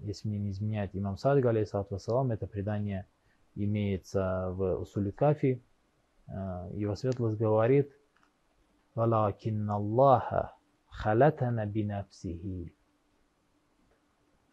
если 0.00 0.28
мне 0.28 0.38
не 0.38 0.50
изменяет 0.50 0.90
имам 0.92 1.16
Садг, 1.16 1.46
алейхиссалату 1.46 1.94
вассалам, 1.94 2.32
это 2.32 2.46
предание 2.46 3.06
имеется 3.54 4.50
в 4.50 4.76
Усуле 4.80 5.12
Кафи. 5.12 5.62
Э, 6.28 6.68
его 6.74 6.94
светлость 6.94 7.38
говорит, 7.38 7.90
«Валакин 8.94 9.68
Аллаха 9.68 10.54
халатана 10.88 11.66
бинafсихи». 11.66 12.72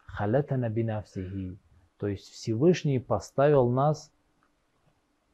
Халатана 0.06 0.68
бинafсихи. 0.68 1.56
То 1.98 2.08
есть 2.08 2.28
Всевышний 2.28 2.98
поставил 2.98 3.70
нас 3.70 4.12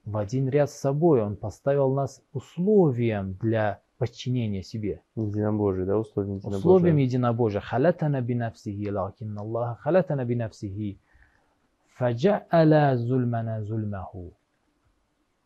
в 0.04 0.16
один 0.16 0.48
ряд 0.48 0.70
с 0.70 0.74
собой. 0.74 1.22
Он 1.22 1.36
поставил 1.36 1.92
нас 1.92 2.22
условием 2.32 3.34
для 3.34 3.80
подчинения 3.98 4.62
себе. 4.62 5.02
Единобожие, 5.16 5.86
да, 5.86 5.98
условием 5.98 6.36
единобожия. 6.36 6.58
Условием 6.58 6.96
единобожия. 6.96 7.60
Халатана 7.60 8.20
бинafсихи, 8.20 8.88
лакин 8.88 9.36
Аллаха 9.36 9.80
халатана 9.82 10.24
бинafсихи. 10.24 11.00
Фаджа'аля 11.98 12.96
зульмана 12.96 13.64
зульмаху. 13.64 14.32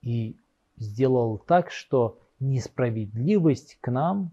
И 0.03 0.37
сделал 0.77 1.39
так, 1.39 1.71
что 1.71 2.19
несправедливость 2.41 3.79
к 3.81 3.91
нам, 3.91 4.33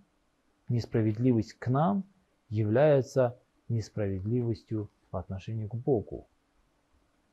несправедливость 0.67 1.53
к 1.53 1.67
нам 1.67 2.03
является 2.49 3.39
несправедливостью 3.69 4.89
по 5.11 5.19
отношению 5.19 5.69
к 5.69 5.75
Богу. 5.75 6.27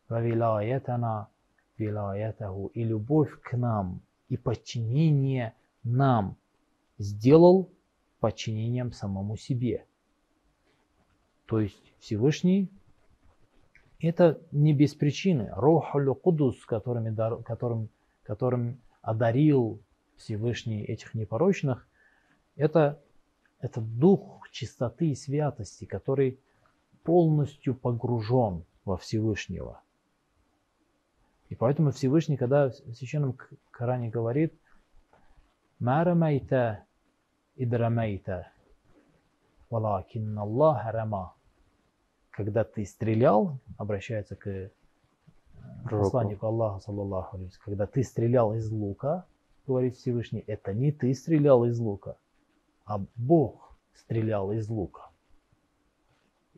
Вавилаятана 0.09 1.29
вилаятаху. 1.79 2.70
И 2.75 2.85
любовь 2.85 3.40
к 3.42 3.57
нам, 3.57 4.01
и 4.29 4.37
подчинение 4.37 5.55
нам 5.83 6.37
сделал 6.99 7.68
подчинением 8.20 8.92
самому 8.92 9.37
себе. 9.37 9.85
То 11.46 11.61
есть 11.61 11.92
Всевышний 11.99 12.70
это 14.00 14.40
не 14.52 14.74
без 14.74 14.94
причины. 14.94 15.50
Рухалю 15.54 16.14
Кудус, 16.14 16.64
которыми, 16.64 17.14
которым, 17.42 17.88
которым 18.22 18.80
одарил 19.02 19.80
Всевышний 20.16 20.82
этих 20.82 21.14
непорочных, 21.14 21.87
это, 22.56 23.00
это 23.61 23.80
дух 23.80 24.48
чистоты 24.50 25.11
и 25.11 25.14
святости, 25.14 25.85
который 25.85 26.38
полностью 27.02 27.74
погружен 27.74 28.64
во 28.85 28.96
Всевышнего. 28.96 29.80
И 31.48 31.54
поэтому 31.54 31.92
Всевышний, 31.92 32.37
когда 32.37 32.68
в 32.68 32.94
Священном 32.94 33.38
Коране 33.70 34.09
говорит 34.09 34.52
«Марамайта 35.78 36.85
идрамайта, 37.56 38.50
валакин 39.70 40.37
Аллах 40.38 40.85
рама», 40.92 41.36
когда 42.37 42.64
ты 42.64 42.85
стрелял, 42.85 43.59
обращается 43.79 44.37
к 44.37 44.46
э, 44.46 44.70
посланнику 45.88 46.46
Аллаха, 46.46 46.81
саллаллаху 46.81 47.37
алейхи, 47.38 47.57
когда 47.64 47.87
ты 47.87 48.03
стрелял 48.03 48.55
из 48.55 48.70
лука, 48.70 49.25
говорит 49.66 49.96
Всевышний, 49.96 50.44
это 50.46 50.75
не 50.75 50.92
ты 50.92 51.14
стрелял 51.14 51.64
из 51.64 51.79
лука, 51.79 52.16
а 52.85 53.01
Бог 53.16 53.77
стрелял 53.94 54.53
из 54.53 54.68
лука. 54.68 55.09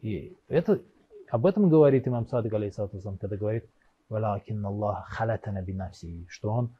И 0.02 0.36
это, 0.48 0.82
об 1.30 1.46
этом 1.46 1.68
говорит 1.68 2.08
имам 2.08 2.26
Садик, 2.26 2.52
алейхиссалату 2.52 3.00
когда 3.18 3.36
говорит, 3.36 3.64
«Валакин 4.08 4.64
Аллах 4.64 5.06
халатана 5.08 5.62
бинавсии», 5.62 6.26
что 6.28 6.50
он 6.50 6.76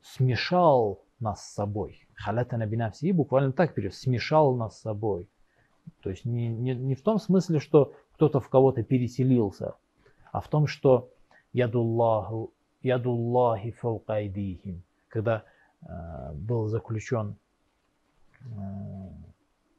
смешал 0.00 1.02
нас 1.18 1.44
с 1.44 1.54
собой. 1.54 2.06
Халатана 2.14 2.66
бинавсии 2.66 3.10
буквально 3.10 3.52
так 3.52 3.74
перевод, 3.74 3.94
смешал 3.94 4.54
нас 4.54 4.78
с 4.78 4.82
собой. 4.82 5.28
То 6.02 6.10
есть 6.10 6.24
не, 6.24 6.48
не, 6.48 6.74
не 6.74 6.94
в 6.94 7.02
том 7.02 7.18
смысле, 7.18 7.58
что 7.58 7.94
кто-то 8.14 8.40
в 8.40 8.48
кого-то 8.48 8.82
переселился, 8.82 9.74
а 10.32 10.40
в 10.40 10.48
том, 10.48 10.66
что 10.66 11.10
ядуллаху, 11.52 12.52
ядуллахи 12.82 13.72
фаукайдихим, 13.72 14.82
когда 15.08 15.44
э, 15.82 16.32
был 16.34 16.68
заключен 16.68 17.36
э, 18.40 18.46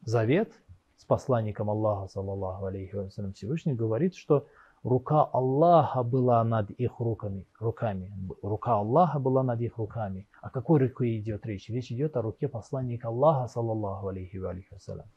завет 0.06 0.52
с 0.98 1.06
посланником 1.06 1.70
Аллаха, 1.70 2.08
саллаллаху 2.08 2.66
алейхи 2.66 2.96
вассалям, 2.96 3.34
Всевышний 3.34 3.74
говорит, 3.74 4.16
что 4.16 4.46
рука 4.84 5.24
Аллаха 5.24 6.04
была 6.04 6.44
над 6.44 6.70
их 6.72 7.00
руками, 7.00 7.46
руками. 7.60 8.12
Рука 8.42 8.74
Аллаха 8.76 9.20
была 9.20 9.44
над 9.44 9.60
их 9.62 9.78
руками. 9.78 10.28
О 10.42 10.50
какой 10.50 10.80
руке 10.80 11.18
идет 11.18 11.46
речь? 11.46 11.70
Речь 11.70 11.92
идет 11.92 12.16
о 12.18 12.22
руке 12.22 12.48
посланника 12.48 13.08
Аллаха, 13.08 13.48
саллаллаху 13.48 14.08
алейхи 14.10 14.38
вассалям. 14.38 15.08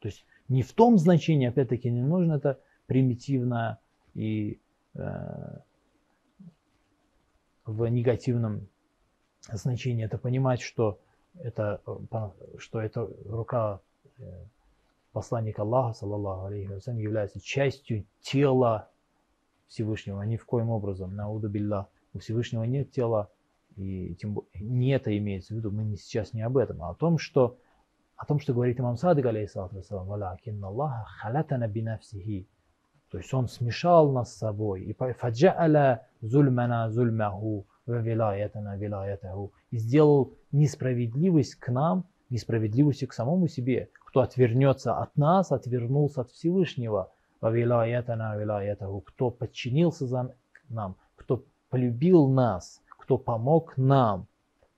То 0.00 0.08
есть 0.08 0.24
не 0.48 0.62
в 0.62 0.72
том 0.72 0.98
значении, 0.98 1.48
опять-таки, 1.48 1.90
не 1.90 2.02
нужно 2.02 2.34
это 2.34 2.60
примитивно 2.86 3.78
и 4.14 4.60
э, 4.94 5.58
в 7.64 7.86
негативном 7.86 8.68
значении 9.50 10.04
это 10.04 10.18
понимать, 10.18 10.60
что 10.60 10.98
это, 11.40 11.80
э, 11.86 12.30
что 12.58 12.80
это 12.80 13.08
рука 13.26 13.80
э, 14.18 14.22
посланника 15.12 15.62
Аллаха, 15.62 15.98
саллаллаху 15.98 16.46
алейхи 16.46 16.68
вассалям, 16.68 16.98
является 16.98 17.40
частью 17.40 18.04
тела 18.20 18.90
Всевышнего. 19.68 20.22
Ни 20.22 20.36
в 20.36 20.44
коем 20.44 20.70
образом, 20.70 21.14
науду 21.14 21.50
у 22.14 22.18
Всевышнего 22.18 22.64
нет 22.64 22.90
тела, 22.90 23.30
и 23.76 24.14
тем 24.16 24.40
не 24.54 24.90
это 24.90 25.16
имеется 25.16 25.54
в 25.54 25.56
виду, 25.56 25.70
мы 25.70 25.84
не, 25.84 25.96
сейчас 25.96 26.34
не 26.34 26.42
об 26.42 26.58
этом, 26.58 26.82
а 26.82 26.90
о 26.90 26.94
том, 26.94 27.18
что 27.18 27.56
о 28.22 28.24
том, 28.24 28.38
что 28.38 28.54
говорит 28.54 28.78
имам 28.78 28.96
Садык, 28.96 29.26
алейхиссалату 29.26 29.74
вассалам, 29.74 30.06
«Валякинна 30.06 30.68
Аллаха 30.68 31.04
халатана 31.18 31.66
бинafсихи». 31.66 32.46
То 33.10 33.18
есть 33.18 33.34
он 33.34 33.48
смешал 33.48 34.12
нас 34.12 34.32
с 34.32 34.38
собой. 34.38 34.82
И 34.82 34.94
«Фаджа'аля 34.94 36.02
зульмана 36.20 36.88
зульмаху 36.88 37.66
ва 37.84 37.98
вилаятана 38.00 38.76
вилаятаху». 38.76 39.52
И 39.72 39.78
сделал 39.78 40.34
несправедливость 40.52 41.56
к 41.56 41.72
нам, 41.72 42.04
несправедливость 42.30 43.04
к 43.08 43.12
самому 43.12 43.48
себе. 43.48 43.90
Кто 44.06 44.20
отвернется 44.20 44.96
от 44.96 45.16
нас, 45.16 45.50
отвернулся 45.50 46.20
от 46.20 46.30
Всевышнего. 46.30 47.10
«Ва 47.40 47.50
вилаятана 47.50 48.36
вилаятаху». 48.38 49.00
Кто 49.00 49.30
подчинился 49.30 50.06
за 50.06 50.32
нам, 50.68 50.94
кто 51.16 51.44
полюбил 51.70 52.28
нас, 52.28 52.80
кто 53.00 53.18
помог 53.18 53.76
нам, 53.76 54.28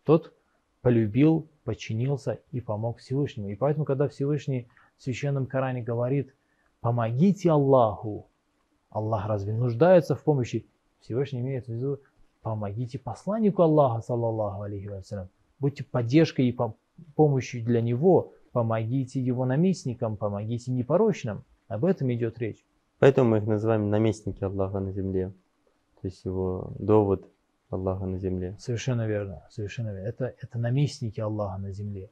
тот 0.04 0.32
полюбил, 0.80 1.50
подчинился 1.64 2.40
и 2.52 2.60
помог 2.60 2.98
Всевышнему. 2.98 3.48
И 3.48 3.56
поэтому, 3.56 3.84
когда 3.84 4.08
Всевышний 4.08 4.68
в 4.96 5.02
Священном 5.02 5.46
Коране 5.46 5.82
говорит, 5.82 6.34
помогите 6.80 7.50
Аллаху, 7.50 8.26
Аллах 8.90 9.26
разве 9.26 9.52
нуждается 9.52 10.14
в 10.14 10.22
помощи? 10.22 10.66
Всевышний 11.00 11.40
имеет 11.40 11.66
в 11.66 11.72
виду, 11.72 11.98
помогите 12.42 12.98
посланнику 12.98 13.62
Аллаха, 13.62 14.02
саллаллаху 14.02 14.62
алейхи 14.62 14.86
вассалям. 14.86 15.28
Будьте 15.58 15.84
поддержкой 15.84 16.48
и 16.48 16.56
пом- 16.56 16.74
помощью 17.16 17.64
для 17.64 17.80
него, 17.80 18.32
помогите 18.52 19.20
его 19.20 19.44
наместникам, 19.44 20.16
помогите 20.16 20.70
непорочным. 20.70 21.42
Об 21.68 21.84
этом 21.84 22.12
идет 22.12 22.38
речь. 22.38 22.64
Поэтому 22.98 23.30
мы 23.30 23.38
их 23.38 23.46
называем 23.46 23.90
наместники 23.90 24.44
Аллаха 24.44 24.80
на 24.80 24.92
земле. 24.92 25.32
То 26.00 26.08
есть 26.08 26.24
его 26.24 26.70
довод 26.78 27.26
Аллаха 27.74 28.06
на 28.06 28.18
земле. 28.18 28.56
Совершенно 28.58 29.06
верно, 29.06 29.42
совершенно 29.50 29.88
верно. 29.88 30.08
Это, 30.08 30.34
это 30.40 30.58
наместники 30.58 31.20
Аллаха 31.20 31.58
на 31.58 31.72
земле. 31.72 32.10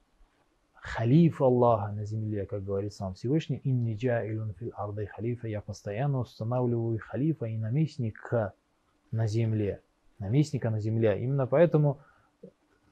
Халиф 0.74 1.40
Аллаха 1.40 1.92
на 1.92 2.04
земле, 2.04 2.44
как 2.44 2.64
говорит 2.64 2.92
сам 2.92 3.14
Всевышний, 3.14 3.60
«Инни 3.62 3.94
джаилун 3.94 4.52
фил 4.54 4.72
арды 4.76 5.06
халифа». 5.06 5.46
Я 5.46 5.60
постоянно 5.60 6.18
устанавливаю 6.18 6.98
халифа 6.98 7.46
и 7.46 7.56
наместника 7.56 8.52
на 9.12 9.28
земле. 9.28 9.80
Наместника 10.18 10.70
на 10.70 10.80
земле. 10.80 11.22
Именно 11.22 11.46
поэтому 11.46 12.00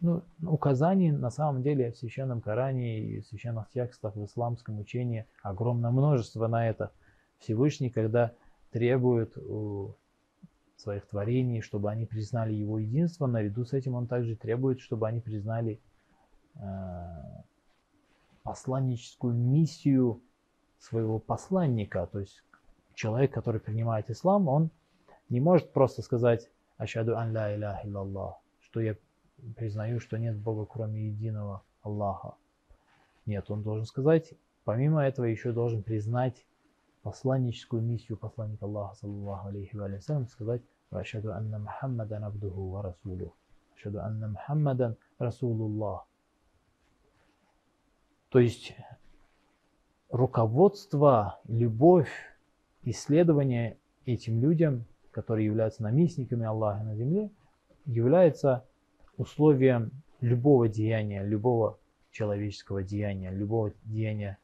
ну, 0.00 0.22
указаний 0.42 1.11
на 1.11 1.30
самом 1.30 1.62
деле 1.62 1.90
в 1.90 1.96
Священном 1.96 2.40
Коране 2.40 3.00
и 3.00 3.20
в 3.20 3.26
священных 3.26 3.68
текстах 3.70 4.14
в 4.14 4.24
исламском 4.24 4.78
учении 4.78 5.26
огромное 5.42 5.90
множество 5.90 6.46
на 6.46 6.68
это. 6.68 6.92
Всевышний, 7.38 7.90
когда 7.90 8.33
требует 8.70 9.37
у 9.37 9.96
своих 10.81 11.07
творений, 11.07 11.61
чтобы 11.61 11.90
они 11.90 12.07
признали 12.07 12.53
его 12.53 12.79
единство, 12.79 13.27
наряду 13.27 13.64
с 13.64 13.73
этим 13.73 13.95
он 13.95 14.07
также 14.07 14.37
требует, 14.37 14.81
чтобы 14.81 15.07
они 15.07 15.21
признали 15.21 15.81
э, 16.57 16.61
посланническую 18.43 19.35
миссию 19.35 20.21
своего 20.79 21.19
посланника. 21.19 22.07
То 22.07 22.21
есть 22.21 22.43
человек, 22.95 23.33
который 23.33 23.61
принимает 23.61 24.11
ислам, 24.11 24.49
он 24.49 24.71
не 25.29 25.40
может 25.40 25.73
просто 25.73 26.03
сказать 26.03 26.51
«Ашаду 26.77 27.16
ан 27.16 27.33
ла 27.35 27.55
иляха 27.55 27.87
иллаллах», 27.87 28.37
что 28.61 28.81
я 28.81 28.97
признаю, 29.57 30.01
что 30.01 30.19
нет 30.19 30.37
Бога, 30.37 30.66
кроме 30.66 31.09
единого 31.09 31.62
Аллаха. 31.83 32.35
Нет, 33.27 33.51
он 33.51 33.62
должен 33.62 33.87
сказать, 33.87 34.35
помимо 34.64 35.05
этого 35.05 35.27
еще 35.27 35.53
должен 35.53 35.83
признать 35.83 36.45
посланническую 37.03 37.83
миссию 37.83 38.19
посланника 38.19 38.67
Аллаха, 38.67 38.95
саллаллаху 38.97 39.49
алейхи 39.49 39.77
ва 39.77 39.89
салям, 40.01 40.27
сказать 40.27 40.63
«Ашаду 40.91 41.33
анна 41.33 41.59
Мухаммадан 41.59 42.25
абдуху 42.25 42.71
ва 42.71 42.83
расулюх». 42.83 43.33
«Ашаду 43.77 44.01
анна 44.01 44.29
Мухаммадан 44.29 44.97
расулуллах». 45.19 46.07
То 48.29 48.39
есть 48.39 48.75
руководство, 50.11 51.41
любовь, 51.49 52.13
исследование 52.83 53.79
этим 54.07 54.41
людям, 54.41 54.85
которые 55.11 55.47
являются 55.47 55.83
наместниками 55.83 56.47
Аллаха 56.47 56.83
на 56.85 56.95
земле, 56.97 57.31
является 57.87 58.65
условием 59.17 59.91
любого 60.21 60.69
деяния, 60.69 61.25
любого 61.25 61.79
человеческого 62.11 62.83
деяния, 62.83 63.31
любого 63.31 63.73
деяния 63.85 64.39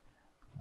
э, 0.55 0.59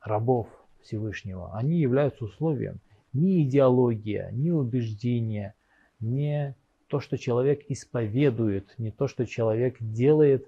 рабов 0.00 0.48
Всевышнего. 0.82 1.54
Они 1.54 1.78
являются 1.78 2.24
условием. 2.24 2.80
Ни 3.12 3.42
идеология, 3.44 4.30
ни 4.32 4.50
убеждение, 4.50 5.54
не 6.00 6.56
то, 6.88 7.00
что 7.00 7.18
человек 7.18 7.64
исповедует, 7.68 8.74
не 8.78 8.90
то, 8.90 9.08
что 9.08 9.26
человек 9.26 9.76
делает, 9.80 10.46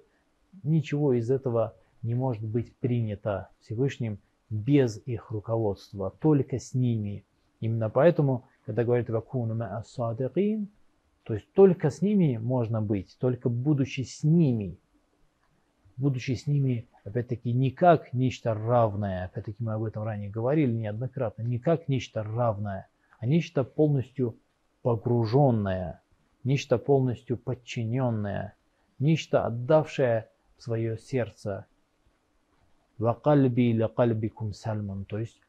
ничего 0.62 1.14
из 1.14 1.30
этого 1.30 1.74
не 2.02 2.14
может 2.14 2.44
быть 2.44 2.74
принято 2.76 3.48
Всевышним 3.60 4.18
без 4.50 5.00
их 5.06 5.30
руководства, 5.30 6.12
только 6.20 6.58
с 6.58 6.74
ними. 6.74 7.24
Именно 7.60 7.88
поэтому, 7.90 8.44
когда 8.66 8.84
говорит 8.84 9.08
«Вакуну 9.08 9.58
садикин», 9.86 10.68
то 11.24 11.34
есть 11.34 11.50
только 11.54 11.88
с 11.88 12.02
ними 12.02 12.36
можно 12.36 12.82
быть, 12.82 13.16
только 13.18 13.48
будучи 13.48 14.02
с 14.02 14.22
ними 14.22 14.76
Будучи 15.97 16.35
с 16.35 16.47
ними, 16.47 16.87
опять-таки, 17.03 17.51
не 17.51 17.71
как 17.71 18.13
нечто 18.13 18.53
равное, 18.53 19.25
опять-таки 19.25 19.61
мы 19.61 19.73
об 19.73 19.83
этом 19.83 20.03
ранее 20.03 20.29
говорили 20.29 20.71
неоднократно, 20.71 21.41
не 21.41 21.59
как 21.59 21.89
нечто 21.89 22.23
равное, 22.23 22.87
а 23.19 23.25
нечто 23.25 23.63
полностью 23.63 24.37
погруженное, 24.81 26.01
нечто 26.43 26.77
полностью 26.77 27.37
подчиненное, 27.37 28.55
нечто 28.97 29.45
отдавшее 29.45 30.29
свое 30.57 30.97
сердце 30.97 31.65
وقلبي 32.99 33.73
لقلبكم 33.73 34.51
سلم 34.51 35.03
то 35.03 35.17
есть 35.19 35.39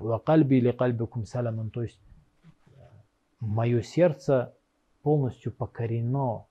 وقلبي 0.00 0.60
لقلبكم 0.60 1.24
سلم 1.24 1.70
то 1.70 1.82
есть 1.82 2.00
мое 3.40 3.82
сердце 3.82 4.54
полностью 5.02 5.52
покорено 5.52 6.46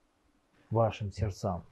вашим 0.70 1.12
сердцам. 1.12 1.64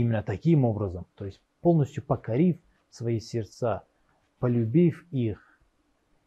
Именно 0.00 0.22
таким 0.22 0.64
образом, 0.64 1.06
то 1.14 1.26
есть 1.26 1.42
полностью 1.60 2.02
покорив 2.02 2.56
свои 2.88 3.20
сердца, 3.20 3.84
полюбив 4.38 5.04
их 5.10 5.60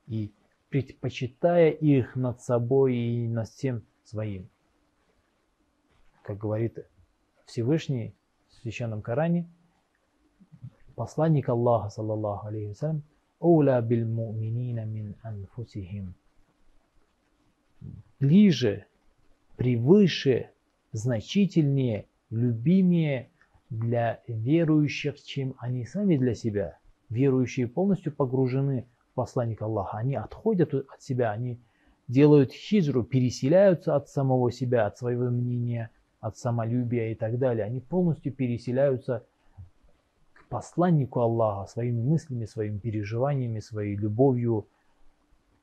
и 0.06 0.32
предпочитая 0.70 1.72
их 1.72 2.16
над 2.16 2.40
собой 2.40 2.96
и 2.96 3.28
над 3.28 3.50
всем 3.50 3.82
своим. 4.04 4.48
Как 6.22 6.38
говорит 6.38 6.86
Всевышний 7.46 8.14
в 8.48 8.54
Священном 8.62 9.02
Коране, 9.02 9.50
посланник 10.94 11.50
Аллаха, 11.50 11.90
саллаллаху 11.90 12.50
алейхи 12.50 12.68
вассалям, 12.68 13.02
«Уля 13.40 13.82
биль 13.82 14.06
муминина 14.06 14.86
мин 14.86 15.16
анфусихим» 15.24 16.14
ближе, 18.20 18.86
превыше, 19.58 20.52
значительнее, 20.92 22.06
любимее 22.30 23.32
для 23.74 24.22
верующих, 24.28 25.22
чем 25.24 25.56
они 25.58 25.86
сами 25.86 26.16
для 26.18 26.36
себя. 26.36 26.78
Верующие 27.10 27.68
полностью 27.68 28.14
погружены 28.14 28.86
в 29.12 29.16
посланника 29.16 29.66
Аллаха. 29.66 29.98
Они 29.98 30.16
отходят 30.16 30.74
от 30.74 31.02
себя, 31.02 31.32
они 31.32 31.60
делают 32.08 32.52
хиджру, 32.52 33.04
переселяются 33.04 33.96
от 33.96 34.10
самого 34.10 34.52
себя, 34.52 34.86
от 34.86 34.98
своего 34.98 35.26
мнения, 35.26 35.90
от 36.20 36.38
самолюбия 36.38 37.12
и 37.12 37.16
так 37.16 37.40
далее. 37.40 37.66
Они 37.66 37.80
полностью 37.80 38.32
переселяются 38.32 39.26
к 40.34 40.48
посланнику 40.50 41.22
Аллаха 41.22 41.72
своими 41.72 42.02
мыслями, 42.02 42.46
своими 42.46 42.78
переживаниями, 42.78 43.60
своей 43.60 43.96
любовью, 43.96 44.68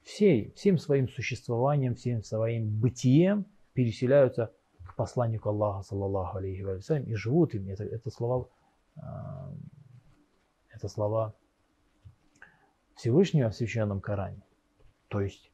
всей, 0.03 0.53
всем 0.57 0.79
своим 0.79 1.09
существованием, 1.09 1.95
всем 1.95 2.25
своим 2.25 2.69
бытием 2.81 3.45
переселяются 3.73 4.51
к 4.91 4.97
посланнику 4.97 5.49
Аллаха, 5.49 5.83
саллаллаху 5.83 6.39
алейхи 6.39 6.63
вассалям, 6.63 7.05
и 7.05 7.15
живут 7.15 7.55
им. 7.55 7.69
Это, 7.69 7.85
это 7.85 8.11
слова, 8.11 8.49
это 10.69 10.89
слова 10.89 11.35
Всевышнего 12.95 13.51
в 13.51 13.55
Священном 13.55 14.01
Коране. 14.01 14.43
То 15.09 15.21
есть 15.21 15.51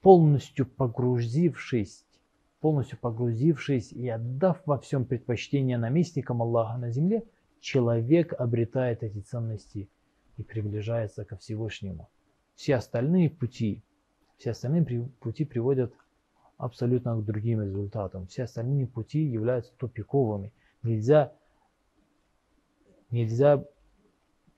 полностью 0.00 0.66
погрузившись, 0.66 2.04
полностью 2.60 2.98
погрузившись 2.98 3.92
и 3.92 4.08
отдав 4.08 4.60
во 4.66 4.78
всем 4.78 5.04
предпочтение 5.04 5.78
наместникам 5.78 6.42
Аллаха 6.42 6.78
на 6.78 6.90
земле, 6.90 7.24
человек 7.60 8.32
обретает 8.32 9.02
эти 9.02 9.20
ценности 9.20 9.88
и 10.36 10.42
приближается 10.42 11.24
ко 11.24 11.36
Всевышнему 11.36 12.08
все 12.58 12.74
остальные 12.74 13.30
пути, 13.30 13.84
все 14.36 14.50
остальные 14.50 14.84
пути 15.20 15.44
приводят 15.44 15.94
абсолютно 16.58 17.16
к 17.16 17.24
другим 17.24 17.62
результатам. 17.62 18.26
Все 18.26 18.42
остальные 18.42 18.86
пути 18.88 19.20
являются 19.20 19.72
тупиковыми. 19.78 20.52
Нельзя, 20.82 21.32
нельзя 23.10 23.64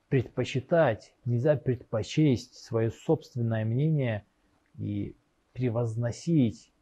предпочитать, 0.09 1.15
нельзя 1.25 1.57
предпочесть 1.57 2.55
свое 2.55 2.91
собственное 2.91 3.65
мнение 3.65 4.25
и 4.79 5.15
превозносить 5.53 6.73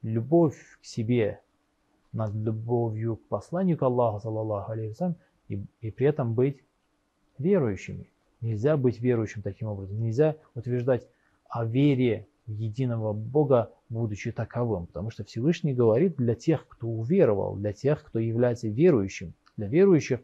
любовь 0.00 0.58
к 0.80 0.84
себе 0.84 1.42
над 2.12 2.34
любовью 2.34 3.16
к 3.16 3.26
посланнику 3.28 3.84
Аллаха, 3.84 4.20
саллаллаху 4.20 4.72
алейхи 4.72 5.14
и, 5.48 5.64
и 5.80 5.90
при 5.90 6.06
этом 6.06 6.34
быть 6.34 6.62
верующими. 7.38 8.10
Нельзя 8.40 8.76
быть 8.76 9.00
верующим 9.00 9.42
таким 9.42 9.68
образом. 9.68 10.00
Нельзя 10.00 10.36
утверждать 10.54 11.08
о 11.48 11.64
вере 11.64 12.28
единого 12.46 13.12
Бога, 13.12 13.70
будучи 13.88 14.32
таковым. 14.32 14.86
Потому 14.86 15.10
что 15.10 15.24
Всевышний 15.24 15.74
говорит 15.74 16.16
для 16.16 16.34
тех, 16.34 16.66
кто 16.68 16.88
уверовал, 16.88 17.54
для 17.56 17.72
тех, 17.72 18.02
кто 18.04 18.18
является 18.18 18.68
верующим. 18.68 19.34
Для 19.56 19.68
верующих 19.68 20.20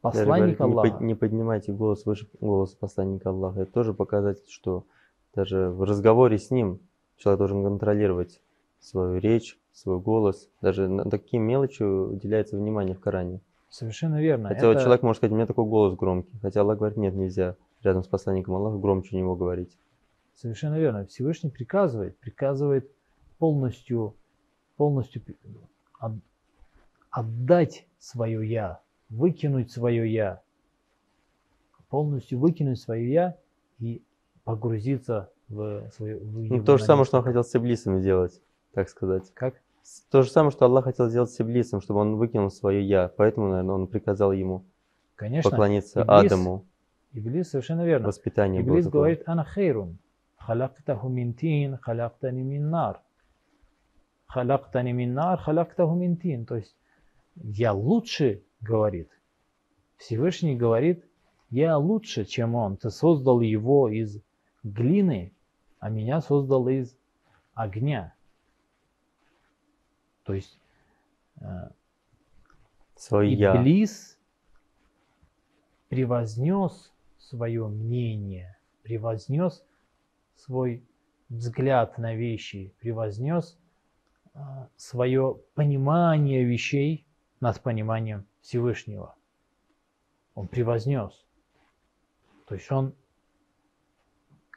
посланник 0.00 0.58
говорит, 0.58 0.60
Аллаха. 0.60 0.88
Не, 0.88 0.92
под- 0.92 1.00
не 1.02 1.14
поднимайте 1.14 1.72
голос 1.72 2.06
выше 2.06 2.28
голоса 2.40 2.76
посланника 2.78 3.30
Аллаха. 3.30 3.60
Это 3.62 3.72
тоже 3.72 3.94
показатель, 3.94 4.44
что 4.48 4.84
даже 5.34 5.68
в 5.70 5.82
разговоре 5.84 6.38
с 6.38 6.50
ним 6.50 6.80
человек 7.16 7.38
должен 7.38 7.62
контролировать 7.62 8.40
свою 8.80 9.18
речь, 9.20 9.58
свой 9.72 9.98
голос. 10.00 10.48
Даже 10.62 10.88
на 10.88 11.04
такие 11.04 11.40
мелочи 11.40 11.82
уделяется 11.82 12.56
внимание 12.56 12.94
в 12.94 13.00
Коране. 13.00 13.40
Совершенно 13.68 14.20
верно. 14.20 14.48
Хотя 14.48 14.70
Это- 14.72 14.80
человек 14.80 15.02
может 15.02 15.18
сказать, 15.18 15.32
у 15.32 15.36
меня 15.36 15.46
такой 15.46 15.64
голос 15.66 15.94
громкий. 15.96 16.36
Хотя 16.40 16.62
Аллах 16.62 16.78
говорит, 16.78 16.96
нет, 16.96 17.14
нельзя 17.14 17.56
рядом 17.82 18.02
с 18.02 18.08
посланником 18.08 18.54
Аллаха 18.54 18.78
громче 18.78 19.16
него 19.16 19.36
говорить. 19.36 19.76
Совершенно 20.34 20.78
верно. 20.78 21.06
Всевышний 21.06 21.50
приказывает, 21.50 22.16
приказывает 22.18 22.90
полностью, 23.38 24.14
полностью 24.76 25.22
отдать 27.10 27.86
свое 27.98 28.48
я, 28.48 28.80
выкинуть 29.08 29.70
свое 29.70 30.10
я, 30.10 30.42
полностью 31.88 32.38
выкинуть 32.38 32.80
свое 32.80 33.12
я 33.12 33.36
и 33.78 34.02
погрузиться 34.44 35.30
в 35.48 35.90
свое. 35.90 36.18
В 36.18 36.50
Ну, 36.50 36.64
то 36.64 36.78
же 36.78 36.84
самое, 36.84 37.04
что 37.04 37.18
он 37.18 37.24
хотел 37.24 37.44
с 37.44 37.54
Иблисом 37.54 37.98
сделать, 38.00 38.40
так 38.72 38.88
сказать. 38.88 39.30
Как? 39.34 39.54
То 40.10 40.22
же 40.22 40.30
самое, 40.30 40.52
что 40.52 40.66
Аллах 40.66 40.84
хотел 40.84 41.08
сделать 41.08 41.30
с 41.30 41.40
Иблисом, 41.40 41.80
чтобы 41.80 42.00
он 42.00 42.16
выкинул 42.16 42.50
свое 42.50 42.82
«я». 42.82 43.08
Поэтому, 43.08 43.48
наверное, 43.48 43.74
он 43.74 43.86
приказал 43.88 44.30
ему 44.30 44.64
Конечно. 45.16 45.50
поклониться 45.50 46.02
Иблис- 46.02 46.26
Адаму. 46.26 46.64
Иблис 47.12 47.50
совершенно 47.50 47.84
верно. 47.84 48.06
Воспитание 48.06 48.62
Иблис 48.62 48.86
говорит, 48.86 49.22
ана 49.26 49.42
Халактаху 50.50 51.08
мин 51.08 51.32
тин, 51.32 51.76
халактани 51.76 52.42
мин 52.42 52.70
нар. 52.70 53.00
Халактани 54.26 54.90
мин 54.90 55.14
нар, 55.14 55.38
халактаху 55.38 55.94
мин 55.94 56.16
тин. 56.16 56.44
То 56.44 56.56
есть 56.56 56.76
я 57.36 57.72
лучше, 57.72 58.42
говорит. 58.60 59.08
Всевышний 59.96 60.56
говорит, 60.56 61.04
я 61.50 61.78
лучше, 61.78 62.24
чем 62.24 62.56
он. 62.56 62.76
Ты 62.76 62.90
создал 62.90 63.40
его 63.40 63.88
из 63.88 64.20
глины, 64.64 65.32
а 65.78 65.88
меня 65.88 66.20
создал 66.20 66.66
из 66.66 66.96
огня. 67.54 68.12
То 70.24 70.34
есть 70.34 70.58
э, 71.40 71.70
Свое 72.96 73.32
«я». 73.34 73.56
Иблис 73.56 74.18
превознес 75.88 76.92
свое 77.18 77.68
мнение, 77.68 78.58
превознес 78.82 79.62
свой 80.40 80.84
взгляд 81.28 81.98
на 81.98 82.14
вещи, 82.14 82.74
превознес 82.80 83.58
свое 84.76 85.38
понимание 85.54 86.44
вещей 86.44 87.06
над 87.40 87.60
пониманием 87.60 88.26
Всевышнего. 88.40 89.14
Он 90.34 90.48
превознес. 90.48 91.26
То 92.46 92.54
есть 92.54 92.70
он 92.70 92.94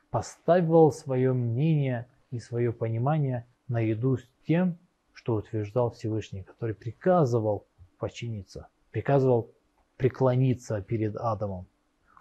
поставил 0.09 0.91
свое 0.91 1.33
мнение 1.33 2.07
и 2.31 2.39
свое 2.39 2.71
понимание 2.71 3.47
наряду 3.67 4.17
с 4.17 4.27
тем, 4.47 4.77
что 5.13 5.35
утверждал 5.35 5.91
Всевышний, 5.91 6.43
который 6.43 6.75
приказывал 6.75 7.67
подчиниться, 7.97 8.67
приказывал 8.91 9.51
преклониться 9.97 10.81
перед 10.81 11.15
Адамом. 11.15 11.67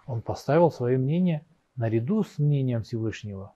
Он 0.05 0.21
поставил 0.21 0.71
свое 0.71 0.97
мнение 0.97 1.45
наряду 1.75 2.23
с 2.23 2.37
мнением 2.37 2.83
Всевышнего. 2.83 3.53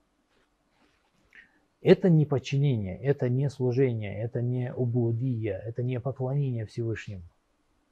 Это 1.80 2.08
не 2.10 2.26
подчинение, 2.26 2.98
это 3.00 3.28
не 3.28 3.48
служение, 3.50 4.20
это 4.20 4.42
не 4.42 4.74
убудия, 4.74 5.58
это 5.64 5.82
не 5.82 6.00
поклонение 6.00 6.66
Всевышнему. 6.66 7.22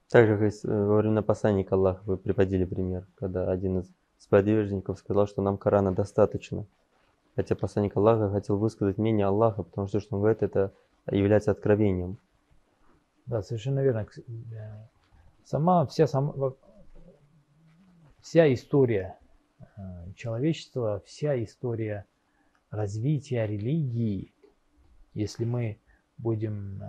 Так 0.09 0.27
же, 0.27 0.37
как 0.37 0.53
э, 0.53 0.85
во 0.85 0.97
времена 0.97 1.21
посланника 1.21 1.75
Аллаха 1.75 2.01
вы 2.05 2.17
приводили 2.17 2.65
пример, 2.65 3.07
когда 3.15 3.49
один 3.49 3.79
из 3.79 3.89
сподвижников 4.19 4.99
сказал, 4.99 5.27
что 5.27 5.41
нам 5.41 5.57
Корана 5.57 5.93
достаточно. 5.93 6.65
Хотя 7.35 7.55
посланник 7.55 7.95
Аллаха 7.95 8.29
хотел 8.29 8.57
высказать 8.57 8.97
мнение 8.97 9.25
Аллаха, 9.25 9.63
потому 9.63 9.87
что, 9.87 9.99
что 9.99 10.15
он 10.15 10.21
говорит, 10.21 10.43
это 10.43 10.73
является 11.09 11.51
откровением. 11.51 12.17
Да, 13.25 13.41
совершенно 13.41 13.79
верно. 13.81 14.07
Э, 14.27 14.87
Сама 15.47 15.85
вся, 15.85 16.07
сама, 16.07 16.33
вся 18.19 18.53
история 18.53 19.17
человечества, 20.15 21.01
вся 21.05 21.41
история 21.43 22.05
развития 22.69 23.45
религии, 23.45 24.33
если 25.13 25.45
мы 25.45 25.79
будем 26.17 26.81
э, 26.81 26.87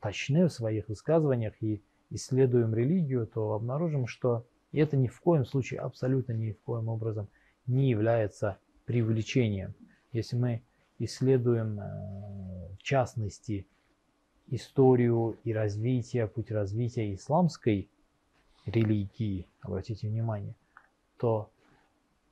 точны 0.00 0.46
в 0.46 0.52
своих 0.52 0.88
высказываниях 0.88 1.54
и 1.62 1.82
исследуем 2.10 2.74
религию, 2.74 3.26
то 3.26 3.52
обнаружим, 3.52 4.06
что 4.06 4.46
это 4.72 4.96
ни 4.96 5.08
в 5.08 5.20
коем 5.20 5.44
случае, 5.44 5.80
абсолютно 5.80 6.32
ни 6.32 6.52
в 6.52 6.60
коем 6.62 6.88
образом 6.88 7.28
не 7.66 7.90
является 7.90 8.58
привлечением. 8.84 9.74
Если 10.12 10.36
мы 10.36 10.62
исследуем, 10.98 11.80
э, 11.80 12.76
в 12.78 12.82
частности, 12.82 13.66
историю 14.48 15.38
и 15.44 15.52
развитие, 15.52 16.26
путь 16.26 16.50
развития 16.50 17.14
исламской 17.14 17.88
религии, 18.66 19.46
обратите 19.60 20.08
внимание, 20.08 20.54
то 21.20 21.50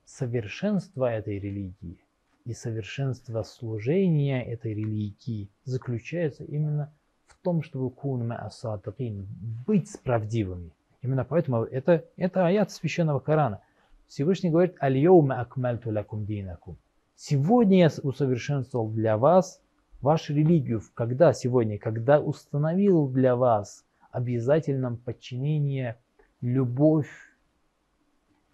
совершенство 0.03 1.05
этой 1.05 1.39
религии 1.39 1.99
и 2.45 2.53
совершенство 2.53 3.43
служения 3.43 4.43
этой 4.43 4.73
религии 4.73 5.49
заключается 5.63 6.43
именно 6.43 6.91
в 7.27 7.37
том, 7.43 7.61
чтобы 7.61 7.91
кун 7.91 8.31
ма'асадыкин, 8.31 9.27
быть 9.67 9.95
правдивыми. 10.03 10.71
Именно 11.03 11.23
поэтому 11.23 11.63
это, 11.63 12.03
это 12.17 12.47
аят 12.47 12.71
священного 12.71 13.19
Корана. 13.19 13.61
Всевышний 14.07 14.49
говорит 14.49 14.75
«Аль-йоума 14.81 15.39
акмальту 15.39 15.91
лакум 15.91 16.25
динакум». 16.25 16.77
Сегодня 17.15 17.79
я 17.79 17.89
усовершенствовал 18.01 18.89
для 18.89 19.17
вас 19.17 19.61
вашу 20.01 20.33
религию. 20.33 20.81
Когда 20.95 21.33
сегодня? 21.33 21.77
Когда 21.77 22.19
установил 22.19 23.07
для 23.07 23.35
вас 23.35 23.85
обязательном 24.11 24.97
подчинение, 24.97 25.97
любовь 26.41 27.28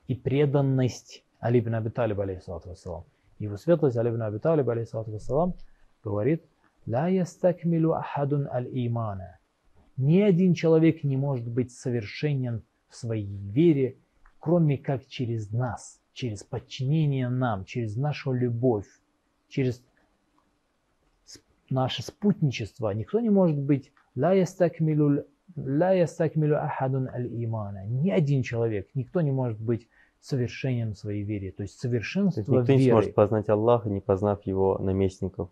и 0.08 0.16
преданность 0.16 1.24
Али 1.40 1.60
ибн 1.60 1.76
Аби 1.76 1.90
Талиб, 1.90 2.20
алейхиссалату 2.20 2.70
вассалам. 2.70 3.06
Его 3.40 3.58
светлость 3.58 3.98
Али 3.98 4.10
ибн 4.10 4.24
Аби 4.24 4.38
Талиб, 4.38 4.70
алейхиссалату 4.70 5.12
вассалам, 5.12 5.56
говорит 6.04 6.44
«Ла 6.86 7.08
ястакмилу 7.08 7.94
ахадун 7.94 8.48
аль-имана». 8.48 9.40
Ни 9.98 10.22
один 10.22 10.54
человек 10.54 11.04
не 11.04 11.18
может 11.18 11.48
быть 11.48 11.72
совершенен 11.72 12.64
в 12.90 12.96
своей 12.96 13.26
вере, 13.26 13.98
кроме 14.40 14.78
как 14.78 15.06
через 15.08 15.52
нас, 15.52 16.02
через 16.14 16.44
подчинение 16.44 17.30
нам, 17.30 17.66
через 17.66 17.96
нашу 17.96 18.34
любовь, 18.34 18.88
через 19.48 19.84
наше 21.70 22.04
спутничество. 22.04 22.90
Никто 22.92 23.20
не 23.20 23.30
может 23.30 23.58
быть 23.58 23.92
«Ла 24.16 24.34
ястакмилу 24.34 25.26
ла 25.56 25.92
ястакмилу 25.92 26.56
ахадун 26.56 27.08
аль-имана». 27.08 27.86
Ни 27.86 28.10
один 28.10 28.44
человек, 28.44 28.90
никто 28.94 29.22
не 29.22 29.32
может 29.32 29.60
быть 29.60 29.88
совершенен 30.20 30.94
в 30.94 30.98
своей 30.98 31.24
вере. 31.24 31.52
То 31.52 31.64
есть 31.64 31.76
То 31.76 31.82
совершенство 31.82 32.40
есть 32.42 32.50
никто 32.50 32.74
не 32.74 32.80
веры. 32.80 32.92
сможет 32.92 33.16
познать 33.16 33.50
Аллаха, 33.50 33.90
не 33.90 34.02
познав 34.02 34.46
его 34.46 34.78
наместников, 34.80 35.50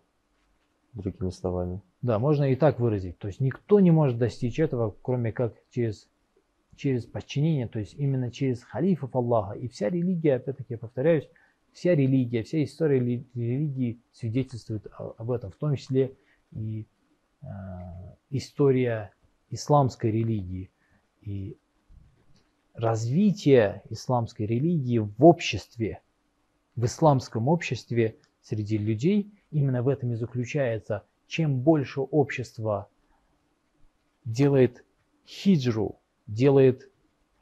другими 0.94 1.30
словами. 1.30 1.80
Да, 2.02 2.18
можно 2.18 2.44
и 2.44 2.56
так 2.56 2.80
выразить. 2.80 3.18
То 3.18 3.28
есть 3.28 3.40
никто 3.40 3.80
не 3.80 3.90
может 3.90 4.18
достичь 4.18 4.58
этого, 4.58 4.94
кроме 5.02 5.32
как 5.32 5.54
через, 5.70 6.08
через 6.76 7.06
подчинение, 7.06 7.68
то 7.68 7.78
есть 7.78 7.94
именно 7.94 8.30
через 8.30 8.62
халифов 8.62 9.14
Аллаха. 9.14 9.54
И 9.54 9.68
вся 9.68 9.90
религия, 9.90 10.34
опять-таки 10.34 10.74
я 10.74 10.78
повторяюсь, 10.78 11.28
вся 11.72 11.94
религия, 11.94 12.42
вся 12.42 12.62
история 12.62 12.98
рели- 12.98 13.26
религии 13.34 14.00
свидетельствует 14.12 14.86
об 14.96 15.30
этом, 15.30 15.50
в 15.50 15.56
том 15.56 15.76
числе 15.76 16.16
и 16.52 16.86
э, 17.42 17.46
история 18.30 19.12
исламской 19.54 20.10
религии. 20.10 20.70
И 21.22 21.56
развитие 22.74 23.82
исламской 23.88 24.46
религии 24.46 24.98
в 24.98 25.24
обществе, 25.24 26.02
в 26.76 26.84
исламском 26.84 27.48
обществе 27.48 28.18
среди 28.42 28.76
людей 28.78 29.32
именно 29.50 29.82
в 29.82 29.88
этом 29.88 30.12
и 30.12 30.16
заключается. 30.16 31.04
Чем 31.26 31.60
больше 31.60 32.00
общество 32.00 32.88
делает 34.24 34.84
хиджру, 35.26 36.00
делает, 36.26 36.90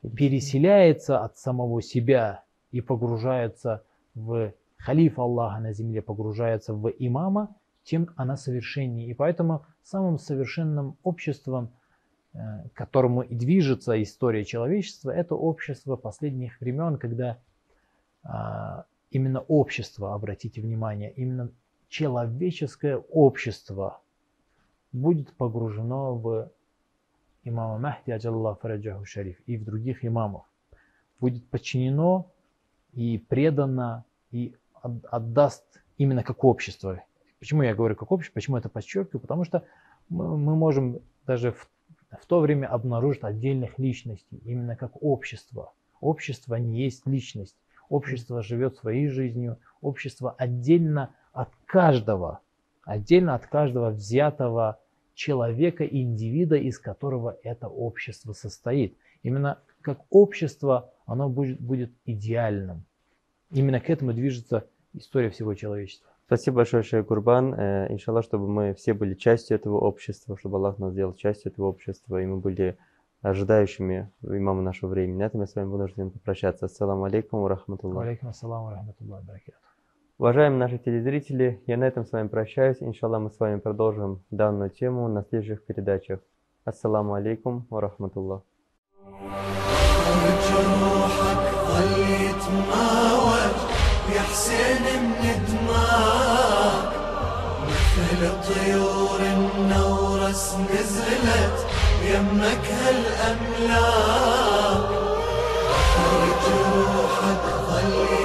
переселяется 0.02 1.20
от 1.20 1.36
самого 1.36 1.82
себя 1.82 2.44
и 2.70 2.80
погружается 2.80 3.84
в 4.14 4.52
халифа 4.76 5.22
Аллаха 5.22 5.60
на 5.60 5.72
земле, 5.72 6.02
погружается 6.02 6.74
в 6.74 6.88
имама, 6.88 7.54
тем 7.84 8.10
она 8.16 8.36
совершеннее. 8.36 9.08
И 9.08 9.14
поэтому 9.14 9.64
самым 9.82 10.18
совершенным 10.18 10.96
обществом, 11.02 11.72
к 12.32 12.72
которому 12.72 13.22
и 13.22 13.34
движется 13.34 14.00
история 14.02 14.44
человечества, 14.44 15.10
это 15.10 15.34
общество 15.34 15.96
последних 15.96 16.60
времен, 16.60 16.96
когда 16.96 17.38
а, 18.22 18.86
именно 19.10 19.40
общество, 19.40 20.14
обратите 20.14 20.60
внимание, 20.62 21.12
именно 21.12 21.50
человеческое 21.88 22.96
общество 22.96 24.00
будет 24.92 25.32
погружено 25.34 26.14
в 26.14 26.50
имама 27.44 27.78
Махди, 27.78 28.12
аджаллах 28.12 28.60
фараджаху 28.60 29.04
шариф, 29.04 29.38
и 29.46 29.58
в 29.58 29.64
других 29.64 30.04
имамов. 30.04 30.44
Будет 31.20 31.46
подчинено 31.48 32.30
и 32.92 33.18
предано, 33.18 34.04
и 34.30 34.54
отдаст 34.82 35.64
именно 35.98 36.22
как 36.22 36.44
общество. 36.44 37.02
Почему 37.38 37.62
я 37.62 37.74
говорю 37.74 37.96
как 37.96 38.10
общество, 38.10 38.34
почему 38.34 38.56
это 38.56 38.68
подчеркиваю? 38.68 39.20
Потому 39.20 39.44
что 39.44 39.64
мы 40.08 40.56
можем 40.56 41.00
даже 41.26 41.52
в, 41.52 41.68
в 42.20 42.26
то 42.26 42.40
время 42.40 42.66
обнаружить 42.66 43.24
отдельных 43.24 43.78
личностей, 43.78 44.40
именно 44.44 44.76
как 44.76 45.02
общество. 45.02 45.72
Общество 46.00 46.56
не 46.56 46.82
есть 46.82 47.06
личность. 47.06 47.56
Общество 47.88 48.42
живет 48.42 48.76
своей 48.76 49.08
жизнью. 49.08 49.58
Общество 49.80 50.34
отдельно 50.36 51.14
от 51.32 51.50
каждого, 51.66 52.40
отдельно 52.84 53.34
от 53.34 53.46
каждого 53.46 53.90
взятого 53.90 54.80
человека 55.14 55.84
индивида, 55.84 56.56
из 56.56 56.78
которого 56.78 57.38
это 57.42 57.68
общество 57.68 58.32
состоит. 58.32 58.96
Именно 59.22 59.58
как 59.80 60.00
общество 60.10 60.92
оно 61.06 61.28
будет, 61.28 61.60
будет 61.60 61.92
идеальным. 62.04 62.84
Именно 63.50 63.80
к 63.80 63.90
этому 63.90 64.12
движется 64.12 64.66
история 64.94 65.30
всего 65.30 65.54
человечества. 65.54 66.11
Спасибо 66.26 66.58
большое, 66.58 66.82
Шейх 66.82 67.06
Курбан. 67.06 67.54
Э, 67.54 67.92
иншаллах, 67.92 68.24
чтобы 68.24 68.48
мы 68.48 68.74
все 68.74 68.94
были 68.94 69.14
частью 69.14 69.56
этого 69.56 69.78
общества, 69.78 70.36
чтобы 70.38 70.56
Аллах 70.56 70.78
нас 70.78 70.92
сделал 70.92 71.14
частью 71.14 71.52
этого 71.52 71.66
общества, 71.66 72.22
и 72.22 72.26
мы 72.26 72.38
были 72.38 72.78
ожидающими 73.20 74.10
имама 74.22 74.62
нашего 74.62 74.90
времени. 74.90 75.18
На 75.18 75.24
этом 75.24 75.40
я 75.40 75.46
с 75.46 75.54
вами 75.54 75.66
вынужден 75.66 76.10
попрощаться. 76.10 76.66
Ассаламу 76.66 77.04
алейкум 77.04 77.46
рахматуллах. 77.46 78.04
Алейкум 78.04 78.30
ассаламу 78.30 78.70
рахматуллах 78.70 79.22
Уважаемые 80.18 80.58
наши 80.58 80.78
телезрители, 80.78 81.62
я 81.66 81.76
на 81.76 81.84
этом 81.84 82.04
с 82.04 82.12
вами 82.12 82.28
прощаюсь. 82.28 82.80
Иншаллах, 82.80 83.22
мы 83.22 83.30
с 83.30 83.38
вами 83.40 83.58
продолжим 83.58 84.22
данную 84.30 84.70
тему 84.70 85.08
на 85.08 85.24
следующих 85.24 85.64
передачах. 85.64 86.20
Ассаламу 86.64 87.14
алейкум 87.14 87.66
рахматуллах. 87.70 88.42
يا 94.14 94.81
لطيور 98.22 99.20
النورس 99.20 100.54
نزلت 100.54 101.58
يمك 102.04 102.64
هالأملاك. 102.82 104.22
روحك 106.74 107.42
تظل 107.44 108.21